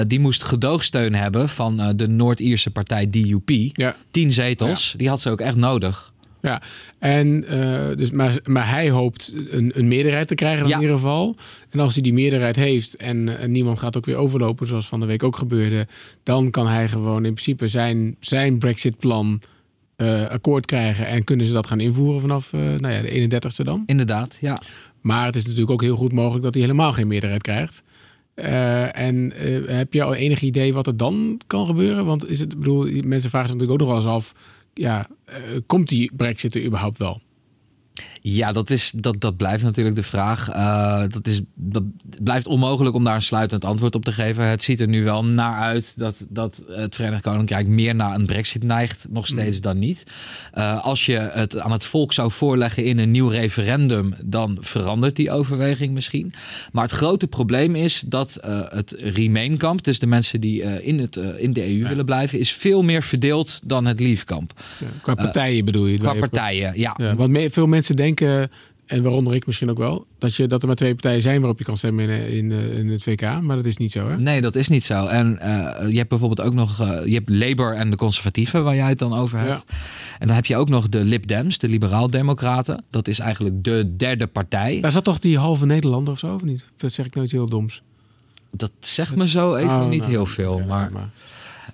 [0.06, 3.50] Die moest gedoogsteun hebben van de Noord-Ierse partij DUP.
[3.72, 3.96] ja.
[4.10, 4.94] Tien zetels.
[4.96, 6.12] Die had ze ook echt nodig.
[6.42, 6.62] Ja,
[6.98, 10.74] en, eh, dus, maar, maar hij hoopt een, een meerderheid te krijgen Ja.
[10.74, 11.36] in ieder geval.
[11.70, 15.00] En als hij die meerderheid heeft en, en niemand gaat ook weer overlopen, zoals van
[15.00, 15.86] de week ook gebeurde,
[16.22, 19.40] dan kan hij gewoon in principe zijn, zijn Brexit-plan
[19.96, 23.64] eh, akkoord krijgen en kunnen ze dat gaan invoeren vanaf eh, nou ja, de 31ste
[23.64, 23.82] dan.
[23.86, 24.58] Inderdaad, ja.
[25.00, 27.82] Maar het is natuurlijk ook heel goed mogelijk dat hij helemaal geen meerderheid krijgt.
[28.92, 29.32] En
[29.66, 32.04] heb je al enig idee wat er dan kan gebeuren?
[32.04, 34.34] Want is het, bedoel, mensen vragen zich natuurlijk ook nog wel eens af,
[34.80, 37.20] ja, eh, komt die Brexit er überhaupt wel?
[38.22, 40.48] Ja, dat, is, dat, dat blijft natuurlijk de vraag.
[40.48, 41.82] Eh, dat, is, dat
[42.22, 44.44] blijft onmogelijk om daar een sluitend antwoord op te geven.
[44.44, 48.26] Het ziet er nu wel naar uit dat, dat het Verenigd Koninkrijk meer naar een
[48.26, 49.06] brexit neigt.
[49.10, 50.04] Nog steeds dan niet.
[50.52, 54.14] Eh, als je het aan het volk zou voorleggen in een nieuw referendum...
[54.24, 56.32] dan verandert die overweging misschien.
[56.72, 59.84] Maar het grote probleem is dat eh, het Remain-kamp...
[59.84, 61.88] dus de mensen die in, het, in de EU Ja.
[61.88, 62.38] willen blijven...
[62.38, 64.52] is veel meer verdeeld dan het Leave-kamp.
[64.78, 65.98] Ja, qua partijen bedoel je?
[65.98, 66.94] Qua partijen, ja.
[66.96, 70.66] Ja, want veel mensen denken, en waaronder ik misschien ook wel, dat, je, dat er
[70.66, 73.20] maar twee partijen zijn waarop je kan stemmen in, in, eh, in het VK.
[73.20, 74.16] Maar dat is niet zo, hè?
[74.16, 75.06] Nee, dat is niet zo.
[75.06, 78.74] En eh, je hebt bijvoorbeeld ook nog eh, je hebt Labour en de conservatieven, waar
[78.74, 79.64] jij het dan over hebt.
[80.18, 82.84] En dan heb je ook nog de Lib Dems, de liberaal-democraten.
[82.90, 84.80] Dat is eigenlijk de derde partij.
[84.80, 86.70] Daar zat toch die halve Nederlander of zo, of niet?
[86.76, 87.82] Dat zeg ik nooit heel doms.
[88.50, 90.58] Dat zegt me zo even Oh, niet nou, heel veel.
[90.58, 91.10] maar, maar-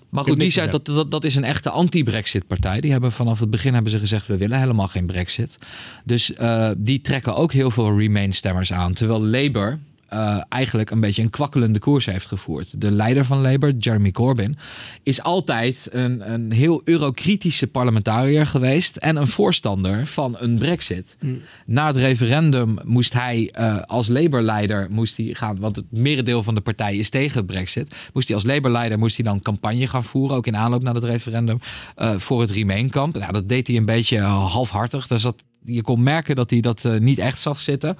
[0.09, 2.81] Maar goed, die zei, dat, dat, dat is een echte anti-Brexit partij.
[2.81, 5.59] Die hebben vanaf het begin hebben ze gezegd, we willen helemaal geen Brexit.
[6.05, 8.93] Dus eh, die trekken ook heel veel Remain-stemmers aan.
[8.93, 12.81] Terwijl Labour eh, eigenlijk een beetje een kwakkelende koers heeft gevoerd.
[12.81, 14.57] De leider van Labour, Jeremy Corbyn,
[15.03, 18.97] is altijd een, een heel eurokritische parlementariër geweest.
[18.97, 21.17] En een voorstander van een Brexit.
[21.21, 21.41] Mm.
[21.67, 26.55] Na het referendum moest hij eh, als Labour-leider moest hij gaan, want het merendeel van
[26.55, 27.95] de partij is tegen Brexit.
[28.13, 31.05] Moest hij als Labour-leider moest hij dan campagne gaan voeren, ook in aanloop naar het
[31.05, 31.59] referendum,
[31.95, 33.19] eh, voor het Remain-kamp.
[33.19, 35.07] Nou, dat deed hij een beetje halfhartig.
[35.07, 37.97] Dus dat, je kon merken dat hij dat niet echt zag zitten.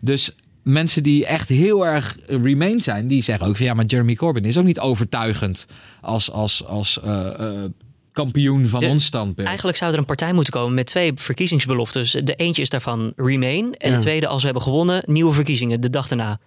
[0.00, 0.34] Dus
[0.68, 4.44] mensen die echt heel erg Remain zijn, die zeggen ook van ja, maar Jeremy Corbyn
[4.44, 5.66] is ook niet overtuigend
[6.00, 7.70] als, als, als eh, eh,
[8.12, 9.46] kampioen van De- ons standpunt.
[9.46, 12.10] Eigenlijk zou er een partij moeten komen met twee verkiezingsbeloftes.
[12.24, 13.74] De eentje is daarvan Remain.
[13.74, 13.96] En Ja.
[13.96, 16.40] de tweede, als we hebben gewonnen, nieuwe verkiezingen de dag daarna.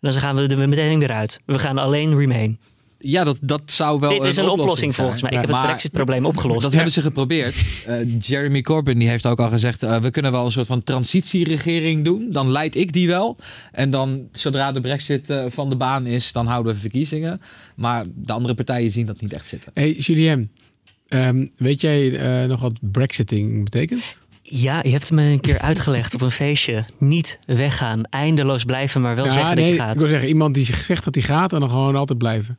[0.00, 1.40] Dan gaan we er meteen weer uit.
[1.46, 2.58] We gaan alleen Remain.
[3.02, 5.06] Ja, dat, dat zou wel Dit is een oplossing, zijn.
[5.06, 5.30] volgens mij.
[5.30, 6.60] Ik heb het Brexit-probleem opgelost.
[6.60, 7.56] Dat hebben ze geprobeerd.
[7.86, 10.82] Eh, Jeremy Corbyn die heeft ook al gezegd: eh, we kunnen wel een soort van
[10.82, 12.26] transitieregering doen.
[12.30, 13.36] Dan leid ik die wel.
[13.72, 17.40] En dan, zodra de Brexit eh, van de baan is, dan houden we verkiezingen.
[17.74, 19.70] Maar de andere partijen zien dat niet echt zitten.
[19.74, 20.50] Hey Julien,
[21.08, 24.02] ehm, weet jij eh, nog wat Brexiting betekent?
[24.42, 26.84] Ja, je hebt het me een keer uitgelegd op een feestje.
[26.98, 30.00] Niet weggaan, eindeloos blijven, maar wel zeggen nee, dat je ik gaat.
[30.00, 32.58] wil zeggen, iemand die zegt dat hij gaat en dan gewoon altijd blijven.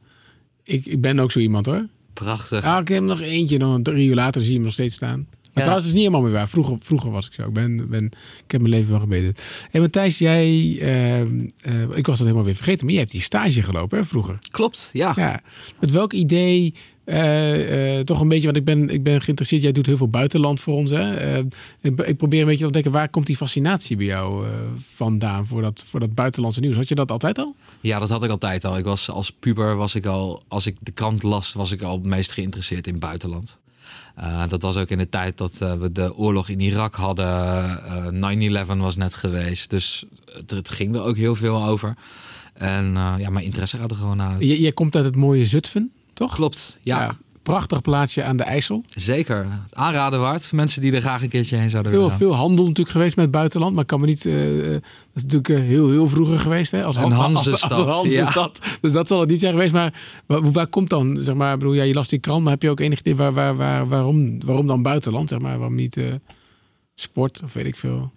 [0.71, 1.87] Ik, ik ben ook zo iemand hoor.
[2.13, 2.63] Prachtig.
[2.63, 5.17] Ja, ik heb nog eentje, dan drie uur later zie je hem nog steeds staan.
[5.19, 5.61] Maar Ja.
[5.61, 6.49] trouwens, is niet helemaal meer waar.
[6.49, 7.47] Vroeger, vroeger was ik zo.
[7.47, 8.05] Ik, ben, ben,
[8.45, 9.33] ik heb mijn leven wel gebeten.
[9.71, 10.77] Hé, Matthijs, jij...
[10.79, 14.05] ehm, eh, ik was dat helemaal weer vergeten, maar jij hebt die stage gelopen hè,
[14.05, 14.39] vroeger.
[14.51, 15.13] Klopt, ja.
[15.15, 15.41] Ja.
[15.79, 16.73] Met welk idee...
[17.03, 19.61] eh, eh, toch een beetje, want ik ben, ik ben geïnteresseerd.
[19.61, 20.91] Jij doet heel veel buitenland voor ons.
[20.91, 21.15] Hè?
[21.15, 21.43] Eh,
[21.81, 24.45] ik, ik probeer een beetje te ontdekken, waar komt die fascinatie bij jou
[24.77, 26.75] vandaan voor dat, voor dat buitenlandse nieuws?
[26.75, 27.55] Had je dat altijd al?
[27.81, 28.77] Ja, dat had ik altijd al.
[28.77, 31.97] Ik was als puber was ik al, als ik de krant las, was ik al
[31.97, 33.59] het meest geïnteresseerd in buitenland.
[34.49, 37.25] Dat was ook in de tijd dat we de oorlog in Irak hadden.
[38.13, 39.69] Eh 9-11 was net geweest.
[39.69, 41.95] Dus het, het ging er ook heel veel over.
[42.53, 44.43] En ja, mijn interesse gaat er gewoon uit.
[44.43, 46.35] Jij, jij komt uit het mooie Zutphen, toch?
[46.35, 48.83] Klopt, ja, Prachtig plaatsje aan de IJssel.
[48.95, 49.47] zeker.
[49.73, 52.17] Aanraden waard voor mensen die er graag een keertje heen zouden Veel, willen.
[52.17, 53.75] veel handel natuurlijk geweest met het buitenland.
[53.75, 54.25] Maar kan me niet...
[54.25, 54.81] eh, eh, dat
[55.13, 56.71] is natuurlijk eh, heel, heel vroeger geweest.
[56.71, 56.83] Hè?
[56.83, 58.59] Als Een Hansestad, Hansestad.
[58.81, 59.73] Dus dat zal het niet zijn geweest.
[59.73, 59.93] Maar
[60.25, 61.17] waar, waar komt dan...
[61.19, 62.41] Zeg maar, bedoel, ja, je las die krant.
[62.43, 65.29] Maar heb je ook enig idee waar, waar, waar, waarom, waarom dan buitenland?
[65.29, 65.97] Zeg maar, waarom niet
[66.95, 68.11] sport of weet ik veel?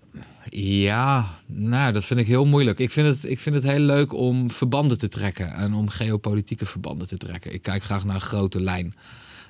[0.51, 2.79] Ja, nou, dat vind ik heel moeilijk.
[2.79, 6.67] Ik vind, het, ik vind het heel leuk om verbanden te trekken en om geopolitieke
[6.67, 7.53] verbanden te trekken.
[7.53, 8.95] Ik kijk graag naar een grote lijn.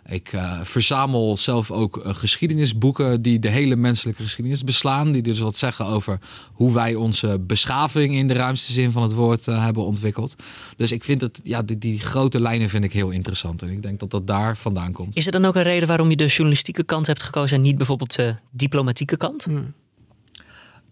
[0.07, 5.13] Ik eh, verzamel zelf ook eh, geschiedenisboeken die de hele menselijke geschiedenis beslaan.
[5.13, 6.19] Die dus wat zeggen over
[6.53, 10.35] hoe wij onze beschaving in de ruimste zin van het woord eh, hebben ontwikkeld.
[10.77, 13.63] Dus ik vind het, ja, die, die grote lijnen vind ik heel interessant.
[13.63, 15.17] En ik denk dat dat daar vandaan komt.
[15.17, 17.77] Is er dan ook een reden waarom je de journalistieke kant hebt gekozen en niet
[17.77, 19.45] bijvoorbeeld de diplomatieke kant?
[19.45, 19.63] Hm.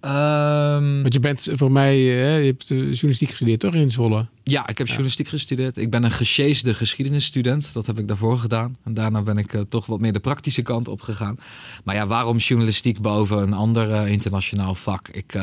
[0.02, 1.94] Ehm, Want je bent voor mij...
[1.94, 3.74] eh, je hebt eh, journalistiek gestudeerd, toch?
[3.74, 4.26] In Zwolle.
[4.42, 5.76] Ja, ik heb journalistiek gestudeerd.
[5.76, 7.72] Ik ben een gesjeesde geschiedenisstudent.
[7.72, 8.76] Dat heb ik daarvoor gedaan.
[8.84, 11.38] En daarna ben ik eh, toch wat meer de praktische kant op gegaan.
[11.84, 15.08] Maar ja, waarom journalistiek boven een ander internationaal vak?
[15.08, 15.34] Ik,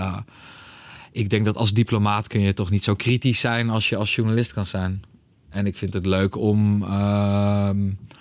[1.11, 4.15] ik denk dat als diplomaat kun je toch niet zo kritisch zijn als je als
[4.15, 5.01] journalist kan zijn.
[5.49, 7.77] En ik vind het leuk om, ehm,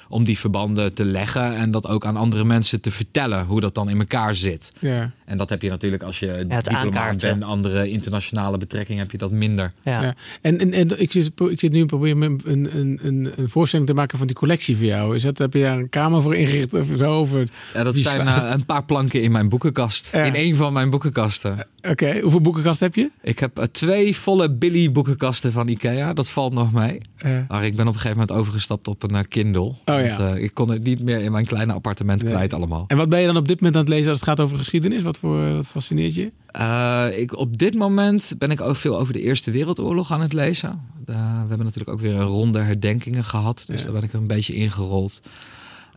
[0.08, 3.74] om die verbanden te leggen en dat ook aan andere mensen te vertellen hoe dat
[3.74, 4.72] dan in elkaar zit.
[4.78, 5.10] Ja.
[5.24, 9.18] En dat heb je natuurlijk als je het diplomaat bent, andere internationale betrekkingen heb je
[9.18, 9.72] dat minder.
[9.82, 10.02] Ja.
[10.02, 10.14] Ja.
[10.40, 13.94] En, en, en ik, zit, ik zit nu proberen een, een, een, een, voorstelling te
[13.94, 15.14] maken van die collectie voor jou.
[15.14, 17.04] Is dat, heb je daar een kamer voor ingericht of zo?
[17.04, 17.48] Over?
[17.74, 20.12] Ja, dat zijn eh, een paar planken in mijn boekenkast.
[20.12, 20.22] Ja.
[20.22, 21.66] In een van mijn boekenkasten.
[21.82, 23.10] Oké, hoeveel boekenkast heb je?
[23.22, 26.12] Ik heb eh, twee volle Billy boekenkasten van Ikea.
[26.12, 27.00] Dat valt nog mee.
[27.16, 29.74] Eh, Maar ik ben op een gegeven moment overgestapt op een eh, Kindle.
[30.04, 30.16] Ja.
[30.18, 32.32] Want, eh, ik kon het niet meer in mijn kleine appartement Nee.
[32.32, 32.84] kwijt allemaal.
[32.86, 34.58] en wat ben je dan op dit moment aan het lezen als het gaat over
[34.58, 35.02] geschiedenis?
[35.02, 36.32] Wat, voor, wat fascineert je?
[36.46, 40.32] Eh, ik, op dit moment ben ik ook veel over de Eerste Wereldoorlog aan het
[40.32, 40.68] lezen.
[41.06, 43.64] Eh, we hebben natuurlijk ook weer een ronde herdenkingen gehad.
[43.66, 43.84] Dus Ja.
[43.84, 45.20] daar ben ik een beetje ingerold.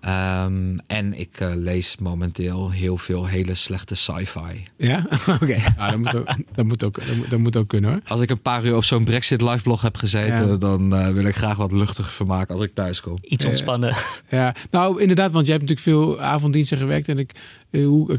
[0.01, 4.65] Ehm, en ik eh, lees momenteel heel veel hele slechte sci-fi.
[4.77, 5.07] Ja?
[5.41, 5.55] Oké.
[5.77, 7.99] Ja, dat, moet ook, dat, moet ook, dat, moet, dat moet ook kunnen hoor.
[8.07, 10.55] Als ik een paar uur op zo'n Brexit liveblog heb gezeten, Ja.
[10.55, 13.17] dan eh, wil ik graag wat luchtig vermaken als ik thuis kom.
[13.21, 13.95] Iets ontspannen.
[14.29, 17.07] Ja, nou inderdaad, want jij hebt natuurlijk veel avonddiensten gewerkt.
[17.07, 17.31] En ik,
[17.69, 18.17] eh, hoe,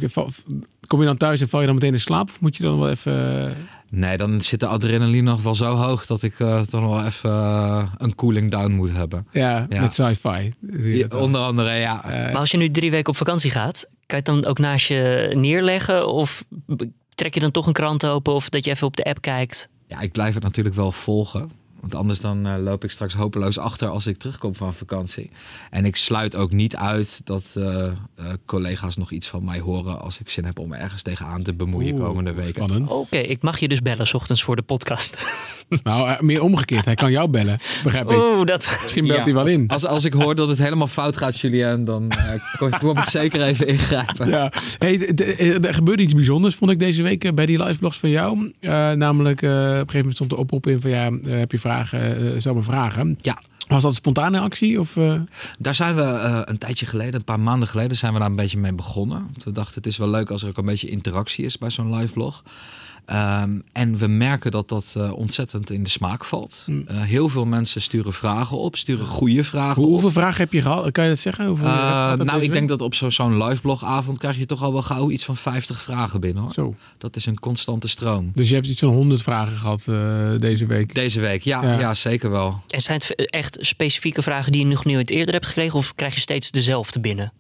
[0.86, 2.28] kom je dan thuis en val je dan meteen in slaap?
[2.28, 3.54] Of moet je dan wel even...
[3.94, 7.04] Nee, dan zit de adrenaline nog wel zo hoog dat ik eh, toch nog wel
[7.04, 9.26] even eh, een cooling down moet hebben.
[9.32, 9.80] ja, Ja.
[9.80, 10.52] met sci-fi.
[10.78, 12.04] Ja, onder andere, ja.
[12.04, 14.58] Eh, Maar als je nu drie weken op vakantie gaat, kan je het dan ook
[14.58, 16.08] naast je neerleggen?
[16.08, 16.44] Of
[17.14, 19.68] trek je dan toch een krant open of dat je even op de app kijkt?
[19.86, 21.50] ja, ik blijf het natuurlijk wel volgen.
[21.82, 25.30] Want anders dan eh, loop ik straks hopeloos achter als ik terugkom van vakantie.
[25.70, 27.92] En ik sluit ook niet uit dat eh, eh,
[28.46, 31.94] collega's nog iets van mij horen als ik zin heb om ergens tegenaan te bemoeien
[31.94, 32.88] Oeh, komende weken.
[32.88, 35.16] Oké, ik mag je dus bellen 's ochtends voor de podcast.
[35.82, 36.84] Nou, eh, meer omgekeerd.
[36.84, 38.16] Hij kan jou bellen, begrijp ik.
[38.16, 38.78] Oeh, dat...
[38.82, 39.68] Misschien belt Ja, hij wel in.
[39.68, 43.42] Als, als ik hoor dat het helemaal fout gaat, Julien, dan eh, kom, ik zeker
[43.42, 44.28] even ingrijpen.
[44.28, 44.52] Ja.
[44.78, 48.52] Hey, eh, er gebeurde iets bijzonders, vond ik deze week bij die liveblogs van jou.
[48.60, 51.58] Eh, namelijk, eh, op een gegeven moment stond de oproep in van ja, heb je
[51.58, 53.18] vragen, stel me vragen.
[53.20, 53.38] Ja.
[53.72, 54.80] Was dat een spontane actie?
[54.80, 55.14] Of, eh?
[55.58, 58.36] Daar zijn we eh, een tijdje geleden, een paar maanden geleden, zijn we daar een
[58.36, 59.18] beetje mee begonnen.
[59.18, 61.70] Want we dachten, het is wel leuk als er ook een beetje interactie is bij
[61.70, 62.18] zo'n live
[63.04, 66.62] Ehm, en we merken dat dat eh, ontzettend in de smaak valt.
[66.64, 66.84] Hmm.
[66.86, 69.90] Eh, heel veel mensen sturen vragen op, sturen goede vragen Hoe, op.
[69.90, 70.92] hoeveel vragen heb je gehad?
[70.92, 71.46] Kan je dat zeggen?
[71.46, 74.72] Hoeveel, Eh, nou, ik denk dat op zo- zo'n live blogavond krijg je toch al
[74.72, 76.52] wel gauw iets van 50 vragen binnen hoor.
[76.52, 76.74] Zo.
[76.98, 78.30] Dat is een constante stroom.
[78.34, 80.94] Dus je hebt iets van 100 vragen gehad eh, deze week.
[80.94, 81.78] Deze week, ja, Ja.
[81.78, 81.94] ja.
[81.94, 82.62] zeker wel.
[82.68, 85.78] En zijn het echt specifieke vragen die je nog nooit eerder hebt gekregen?
[85.78, 87.32] Of krijg je steeds dezelfde binnen?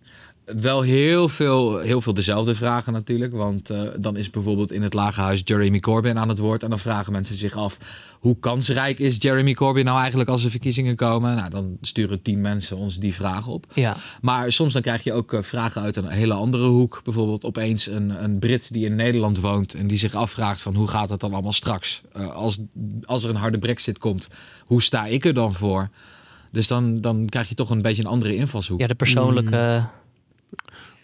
[0.44, 3.32] Wel heel veel, heel veel dezelfde vragen natuurlijk.
[3.32, 6.62] Want eh, dan is bijvoorbeeld in het lagerhuis Jeremy Corbyn aan het woord.
[6.62, 7.78] En dan vragen mensen zich af,
[8.20, 11.36] hoe kansrijk is Jeremy Corbyn nou eigenlijk als er verkiezingen komen?
[11.36, 13.66] Nou, dan sturen tien mensen ons die vraag op.
[13.74, 13.96] Ja.
[14.20, 17.00] Maar soms dan krijg je ook eh, vragen uit een hele andere hoek.
[17.04, 20.88] Bijvoorbeeld opeens een, een Brit die in Nederland woont en die zich afvraagt van hoe
[20.88, 22.02] gaat het dan allemaal straks?
[22.12, 22.58] Eh, als,
[23.04, 24.28] als er een harde brexit komt,
[24.64, 25.88] hoe sta ik er dan voor?
[26.50, 28.80] Dus dan, dan krijg je toch een beetje een andere invalshoek.
[28.80, 29.84] ja, de persoonlijke...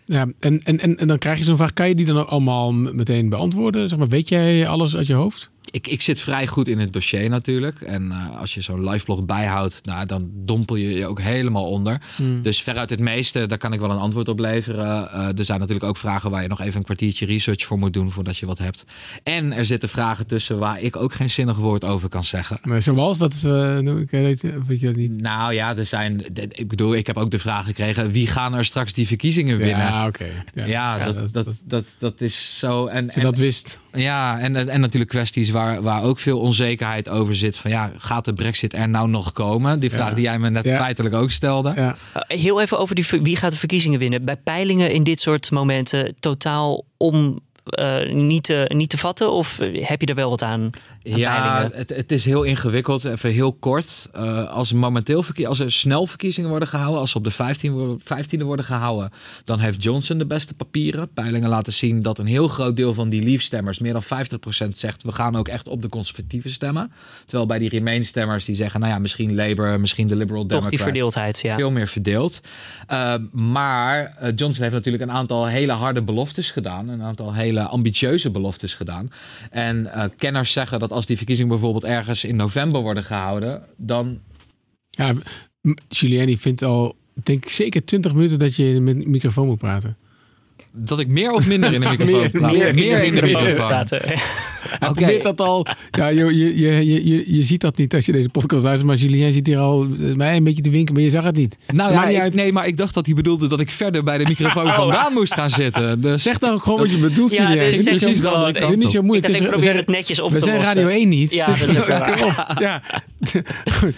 [0.04, 1.72] Ja, en, en, en, en dan krijg je zo'n vraag.
[1.72, 3.88] Kan je die dan allemaal meteen beantwoorden?
[3.88, 5.50] Zeg maar, weet jij alles uit je hoofd?
[5.70, 7.80] Ik, ik zit vrij goed in het dossier natuurlijk.
[7.80, 12.00] En eh, als je zo'n liveblog bijhoudt, nou, dan dompel je je ook helemaal onder.
[12.42, 15.12] Dus veruit het meeste, daar kan ik wel een antwoord op leveren.
[15.12, 17.92] Eh, er zijn natuurlijk ook vragen waar je nog even een kwartiertje research voor moet
[17.92, 18.84] doen voordat je wat hebt.
[19.22, 22.58] En er zitten vragen tussen waar ik ook geen zinnig woord over kan zeggen.
[22.62, 25.20] Nee, zoals, wat eh, noem ik, weet, weet je dat niet?
[25.20, 26.22] Nou ja, er zijn.
[26.48, 29.86] Ik bedoel, ik heb ook de vraag gekregen: wie gaan er straks die verkiezingen winnen?
[29.86, 30.26] Ja, oké.
[30.54, 32.86] Ja, Ja, dat, dat, dat, dat, is zo.
[32.86, 33.80] En, en- dat wist.
[33.92, 37.58] Ja, en, en natuurlijk kwesties waar, waar ook veel onzekerheid over zit.
[37.58, 39.80] Van ja, gaat de brexit er nou nog komen?
[39.80, 40.14] Die vraag Ja.
[40.14, 40.78] die jij me net Ja.
[40.78, 41.72] feitelijk ook stelde.
[41.76, 41.96] Ja.
[42.12, 44.24] Eh, Heel even over die, wie gaat de verkiezingen winnen.
[44.24, 49.32] Bij peilingen in dit soort momenten totaal om eh, niet, te, niet te vatten?
[49.32, 50.70] Of eh, heb je er wel wat aan?
[51.16, 53.04] Ja, het, het is heel ingewikkeld.
[53.04, 54.08] Even heel kort.
[54.12, 57.72] Eh, als, er momenteel als er snel verkiezingen worden gehouden, als ze op de 15,
[57.72, 59.10] wo- 15e worden gehouden,
[59.44, 61.12] dan heeft Johnson de beste papieren.
[61.12, 65.02] Peilingen laten zien dat een heel groot deel van die Leave-stemmers, meer dan 50%, zegt
[65.02, 66.92] we gaan ook echt op de conservatieve stemmen.
[67.26, 70.76] Terwijl bij die Remain-stemmers die zeggen, nou ja, misschien Labour, misschien de Liberal Toch Democrats.
[70.76, 71.54] die verdeeldheid, ja.
[71.54, 72.40] Veel meer verdeeld.
[72.90, 76.88] Uh, maar uh, Johnson heeft natuurlijk een aantal hele harde beloftes gedaan.
[76.88, 79.10] Een aantal hele ambitieuze beloftes gedaan.
[79.50, 84.18] En uh, kenners zeggen dat als die verkiezingen bijvoorbeeld ergens in november worden gehouden, dan.
[84.90, 85.12] Ja,
[85.88, 89.96] Giuliani vindt al, denk ik, zeker 20 minuten dat je met een microfoon moet praten.
[90.72, 92.52] Dat ik meer of minder in de microfoon Meer- praat?
[92.52, 93.54] meer- meer in de meer- microfoon.
[93.56, 94.00] praten.
[94.78, 95.66] Hij probeert dat al.
[95.90, 98.86] Ja, je, je, je, je, je, je ziet dat niet als je deze podcast luistert.
[98.86, 101.36] Maar Julien zit hier al eh, mij een beetje te winken, maar je zag het
[101.36, 101.56] niet.
[101.72, 102.34] Nou ja, niet ik- uit.
[102.34, 105.34] nee, maar ik dacht dat hij bedoelde dat ik verder bij de microfoon vandaan moest
[105.34, 106.00] gaan zitten.
[106.00, 107.70] Dus Zeg dan ook gewoon wat je bedoelt, Ja, Julien.
[107.70, 108.52] dit Doe zeg niet zo- gewoon.
[108.52, 109.26] Doe niet zo Ik moeilijk.
[109.32, 110.76] dacht, ik Het is- probeer we het netjes op zijn- te We zijn.
[110.76, 111.32] Radio 1 niet.
[111.34, 112.20] Ja, dat is ook waar.
[112.20, 112.56] Kom op.
[112.58, 112.82] Ja.
[113.72, 113.94] Goed.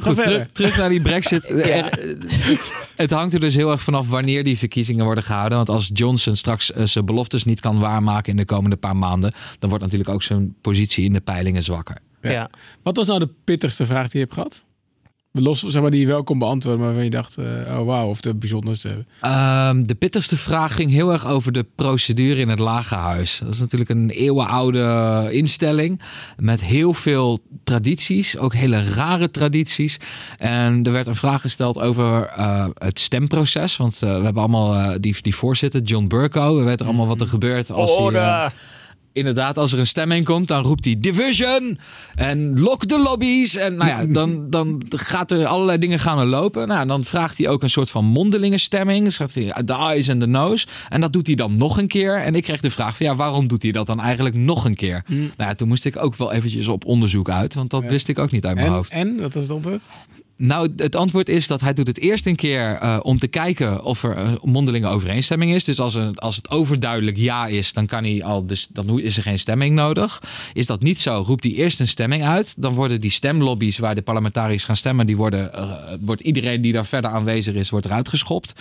[0.00, 1.52] Goed, terug, terug naar die brexit.
[2.96, 5.56] Het hangt er dus heel erg vanaf wanneer die verkiezingen worden gehouden.
[5.56, 9.32] Want als Johnson straks eh, zijn beloftes niet kan waarmaken in de komende paar maanden...
[9.58, 11.98] dan wordt natuurlijk ook zijn positie in de peilingen zwakker.
[12.22, 12.30] Ja.
[12.30, 12.50] Ja.
[12.82, 14.64] Wat was nou de pittigste vraag die je hebt gehad?
[15.38, 18.08] Los, zeg maar, die je wel kon beantwoorden, maar waarvan je dacht, eh, oh wauw,
[18.08, 19.04] of de bijzonderste.
[19.20, 23.40] Ehm, de pittigste vraag ging heel erg over de procedure in het lagerhuis.
[23.44, 26.00] Dat is natuurlijk een eeuwenoude instelling
[26.36, 29.96] met heel veel tradities, ook hele rare tradities.
[30.38, 33.76] En er werd een vraag gesteld over eh, het stemproces.
[33.76, 36.56] Want eh, we hebben allemaal die, die voorzitter, John Burko.
[36.56, 38.50] We weten allemaal wat er gebeurt als hij...
[39.16, 41.78] inderdaad, als er een stemming komt, dan roept hij division
[42.14, 43.56] en lock de lobby's.
[43.56, 46.68] En nou ja, dan, dan gaat er allerlei dingen gaan er lopen.
[46.68, 49.12] Nou, dan vraagt hij ook een soort van mondelinge stemming.
[49.12, 50.66] Zegt hij de eyes en de nose.
[50.88, 52.20] En dat doet hij dan nog een keer.
[52.20, 54.74] En ik kreeg de vraag van ja, waarom doet hij dat dan eigenlijk nog een
[54.74, 55.02] keer?
[55.06, 58.18] Nou ja, toen moest ik ook wel eventjes op onderzoek uit, want dat wist ik
[58.18, 58.90] ook niet uit mijn En, hoofd.
[58.90, 59.86] en, wat was het antwoord?
[60.38, 63.84] Nou, het antwoord is dat hij doet het eerst een keer eh, om te kijken
[63.84, 65.64] of er een mondelinge overeenstemming is.
[65.64, 69.16] Dus als, een, als het overduidelijk ja is, dan kan hij al, dus dan is
[69.16, 70.22] er geen stemming nodig.
[70.52, 72.54] Is dat niet zo, roept hij eerst een stemming uit.
[72.58, 76.72] Dan worden die stemlobby's waar de parlementariërs gaan stemmen, die worden, uh, wordt iedereen die
[76.72, 78.52] daar verder aanwezig is, wordt eruit geschopt.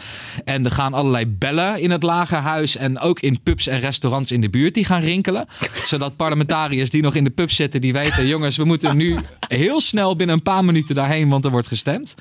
[0.45, 4.41] En er gaan allerlei bellen in het lagerhuis en ook in pubs en restaurants in
[4.41, 5.45] de buurt die gaan rinkelen.
[5.87, 9.81] zodat parlementariërs die nog in de pub zitten, die weten, jongens, we moeten nu heel
[9.81, 12.15] snel binnen een paar minuten daarheen, want er wordt gestemd.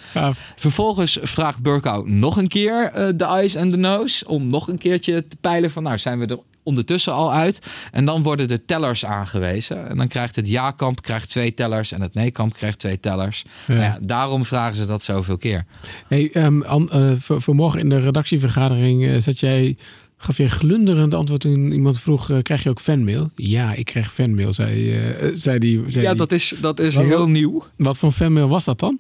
[0.56, 4.28] Vervolgens vraagt Burkow nog een keer uh, de eyes en de nose.
[4.28, 7.58] Om nog een keertje te peilen van nou zijn we er ondertussen al uit.
[7.92, 9.88] En dan worden de tellers aangewezen.
[9.88, 13.44] En dan krijgt het ja-kamp krijgt twee tellers en het nee-kamp krijgt twee tellers.
[13.66, 13.74] Ja.
[13.74, 15.64] Nou ja, daarom vragen ze dat zoveel keer.
[16.08, 19.76] Hey, um, uh, vanmorgen in de redactievergadering uh, zat jij
[20.16, 23.30] gaf je een glunderend antwoord toen iemand vroeg: uh, krijg je ook fanmail?
[23.34, 25.00] Ja, ik krijg fanmail, zei,
[25.34, 25.84] zei die.
[25.88, 26.18] Zei ja, die.
[26.18, 27.64] dat is, dat is wat, heel nieuw.
[27.76, 28.98] Wat voor fanmail was dat dan?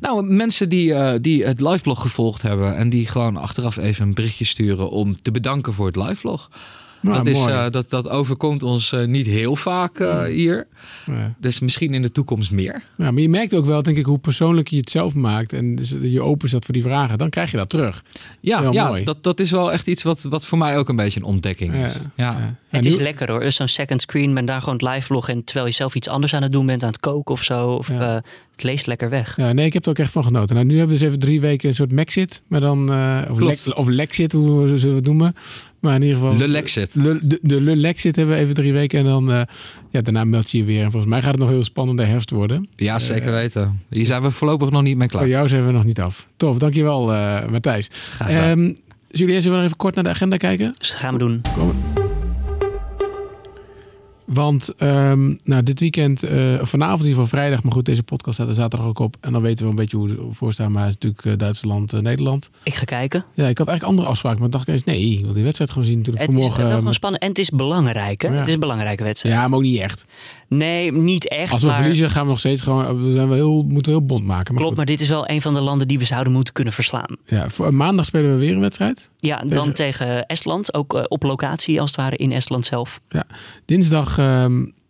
[0.00, 4.14] Nou, mensen die, uh, die het liveblog gevolgd hebben en die gewoon achteraf even een
[4.14, 6.50] berichtje sturen om te bedanken voor het liveblog.
[7.02, 10.66] Nou, dat, is, uh, dat, dat overkomt ons uh, niet heel vaak uh, hier.
[11.06, 11.34] Ja.
[11.38, 12.82] Dus misschien in de toekomst meer.
[12.96, 15.52] Ja, maar je merkt ook wel, denk ik, hoe persoonlijk je het zelf maakt.
[15.52, 17.18] En dus je open staat voor die vragen.
[17.18, 18.04] Dan krijg je dat terug.
[18.40, 21.20] Ja, ja dat, dat is wel echt iets wat, wat voor mij ook een beetje
[21.20, 21.92] een ontdekking is.
[21.92, 22.10] Ja.
[22.16, 22.54] ja.
[22.68, 23.52] Het is lekker hoor.
[23.52, 25.28] Zo'n second screen, men daar gewoon het live blog.
[25.28, 27.68] En terwijl je zelf iets anders aan het doen bent, aan het koken of zo.
[27.68, 27.86] Of,
[28.52, 29.36] het leest lekker weg.
[29.36, 30.54] Ja, nee, ik heb er ook echt van genoten.
[30.54, 32.42] Nou, nu hebben we dus even drie weken een soort Maxit.
[32.46, 32.80] Maar dan,
[33.30, 35.34] of, le of Lexit, hoe zullen we het noemen.
[35.82, 36.36] Maar in ieder geval.
[36.36, 37.02] De Lexit.
[37.02, 38.98] De, de, de Lexit hebben we even drie weken.
[38.98, 39.42] En dan, uh,
[39.90, 40.82] ja, daarna meld je je weer.
[40.82, 42.68] En volgens mij gaat het nog heel spannende herfst worden.
[42.76, 43.80] Ja, zeker uh, weten.
[43.90, 45.22] Hier zijn we voorlopig nog niet mee klaar.
[45.22, 46.26] Voor jou zijn we nog niet af.
[46.36, 47.90] Tof, dankjewel uh, Matthijs.
[48.30, 48.76] Um,
[49.10, 50.74] Julie, zullen we nog even kort naar de agenda kijken?
[50.78, 51.40] Dat gaan we doen.
[51.56, 52.01] Kom.
[54.32, 56.30] Want um, nou, dit weekend, uh,
[56.62, 59.16] vanavond in ieder geval vrijdag, maar goed, deze podcast staat er zaterdag ook op.
[59.20, 60.72] En dan weten we een beetje hoe we ervoor staan.
[60.72, 62.50] Maar het is natuurlijk uh, Duitsland, uh, Nederland.
[62.62, 63.24] Ik ga kijken.
[63.34, 65.70] Ja, ik had eigenlijk andere afspraken, maar dacht ik eens, nee, ik wil die wedstrijd
[65.70, 66.56] gewoon zien natuurlijk het vanmorgen.
[66.56, 68.28] Het is wel gewoon spannend en het is belangrijk, hè?
[68.28, 68.34] Ja.
[68.34, 69.34] Het is een belangrijke wedstrijd.
[69.34, 70.04] Ja, maar ook niet echt.
[70.48, 71.50] Nee, niet echt.
[71.50, 71.76] Als we maar...
[71.76, 74.54] verliezen, gaan we nog steeds gewoon, we zijn wel heel, moeten we heel bond maken.
[74.54, 74.76] Maar Klopt, goed.
[74.76, 77.16] maar dit is wel een van de landen die we zouden moeten kunnen verslaan.
[77.26, 79.10] Ja, voor, maandag spelen we weer een wedstrijd.
[79.18, 79.54] Ja, tegen...
[79.56, 83.00] dan tegen Estland, ook op locatie als het ware in Estland zelf.
[83.08, 83.24] Ja,
[83.64, 84.18] dinsdag.
[84.22, 84.81] Um, uh,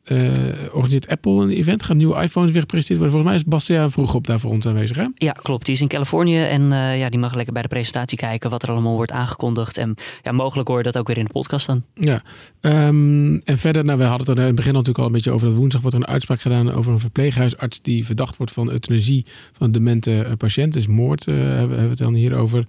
[0.73, 1.83] organiseert Apple een event.
[1.83, 3.17] Gaan nieuwe iPhones weer gepresenteerd worden.
[3.17, 4.97] Volgens mij is Bastiaan vroeg op daar voor ons aanwezig.
[4.97, 5.07] Hè?
[5.15, 5.65] Ja, klopt.
[5.65, 6.43] Die is in Californië.
[6.43, 9.79] En uh, ja, die mag lekker bij de presentatie kijken wat er allemaal wordt aangekondigd.
[9.79, 11.83] En ja, mogelijk hoor je dat ook weer in de podcast dan.
[11.95, 12.23] Ja.
[12.61, 15.47] Um, en verder, nou, we hadden het in het begin natuurlijk al een beetje over.
[15.47, 19.27] Dat woensdag wordt er een uitspraak gedaan over een verpleeghuisarts die verdacht wordt van euthanasie
[19.53, 20.73] van een demente patiënt.
[20.73, 22.67] Dus moord uh, hebben we het dan hier over.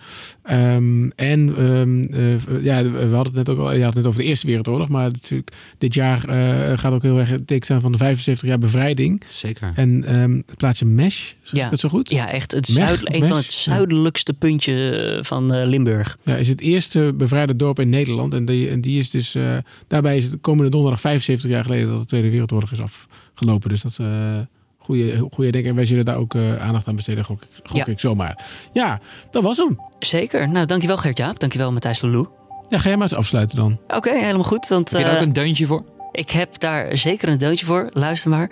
[0.52, 2.02] Um, en um,
[2.62, 3.74] ja, we hadden het net ook al.
[3.74, 4.90] Je had het net over de Eerste Wereldoorlog.
[4.90, 6.20] Maar natuurlijk, dit jaar
[6.78, 9.24] gaat ook heel erg het teken staan van de 75 jaar bevrijding.
[9.30, 9.72] Zeker.
[9.76, 11.70] En um, het plaatsje Mesh, ja.
[11.70, 12.10] dat zo goed?
[12.10, 16.18] Ja, echt het zuid, een van het zuidelijkste puntje van uh, Limburg.
[16.24, 18.34] Ja, is het eerste bevrijde dorp in Nederland.
[18.34, 19.58] En die, en die is dus, uh,
[19.88, 23.70] daarbij is het komende donderdag 75 jaar geleden dat de Tweede Wereldoorlog is afgelopen.
[23.70, 24.00] Dus dat is...
[24.00, 24.40] Uh,
[24.84, 27.86] Goeie, goeie denk en wij zullen daar ook uh, aandacht aan besteden, gok, gok ja.
[27.86, 28.46] ik zomaar.
[28.74, 29.00] Ja,
[29.32, 29.80] dat was hem.
[30.00, 30.50] Zeker.
[30.50, 31.40] Nou, dankjewel Gert-Jaap.
[31.40, 32.28] Dankjewel Matthijs Lelou.
[32.70, 33.80] Ja, ga jij maar eens afsluiten dan.
[33.84, 34.68] Oké, okay, helemaal goed.
[34.68, 35.84] Want, Heb je daar ook een deuntje voor?
[36.14, 37.90] Ik heb daar zeker een deuntje voor.
[37.94, 38.50] Luister maar.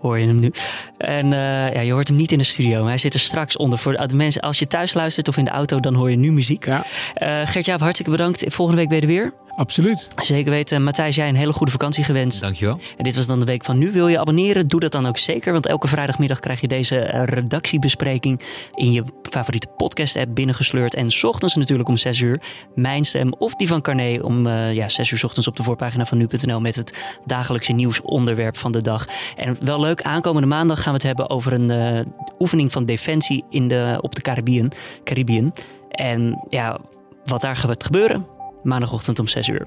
[0.00, 0.50] Hoor je hem nu?
[0.98, 2.86] En uh, ja, je hoort hem niet in de studio.
[2.86, 3.78] Hij zit er straks onder.
[3.78, 6.32] Voor de mensen, als je thuis luistert of in de auto, dan hoor je nu
[6.32, 6.66] muziek.
[6.66, 6.84] Ja.
[7.16, 8.44] Uh, Gert-Jaap, hartstikke bedankt.
[8.46, 9.32] Volgende week ben je er weer.
[9.58, 10.08] Absoluut.
[10.16, 10.82] Zeker weten.
[10.82, 12.40] Matthijs, jij een hele goede vakantie gewenst.
[12.40, 12.80] Dankjewel.
[12.96, 13.92] En dit was dan de week van nu.
[13.92, 14.68] Wil je abonneren?
[14.68, 15.52] Doe dat dan ook zeker.
[15.52, 18.40] Want elke vrijdagmiddag krijg je deze redactiebespreking
[18.74, 20.94] in je favoriete podcast-app binnengesleurd.
[20.94, 22.40] En s ochtends natuurlijk om 6 uur
[22.74, 25.62] mijn stem of die van Carné om uh, ja, 6 uur s ochtends op de
[25.62, 29.06] voorpagina van nu.nl met het dagelijkse nieuwsonderwerp van de dag.
[29.36, 32.00] En wel leuk, aankomende maandag gaan we het hebben over een uh,
[32.38, 34.72] oefening van defensie in de, op de Caribbean.
[35.04, 35.52] Caribbean.
[35.90, 36.78] En ja,
[37.24, 38.26] wat daar gaat gebeuren,
[38.62, 39.66] maandagochtend om 6 uur.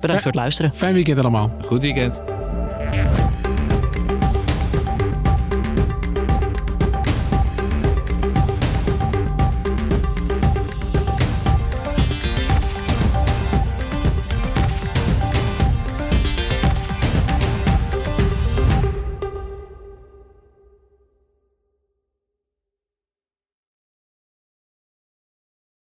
[0.00, 0.74] Bedankt voor het luisteren.
[0.74, 1.50] Fijn weekend allemaal.
[1.64, 2.22] Goed weekend.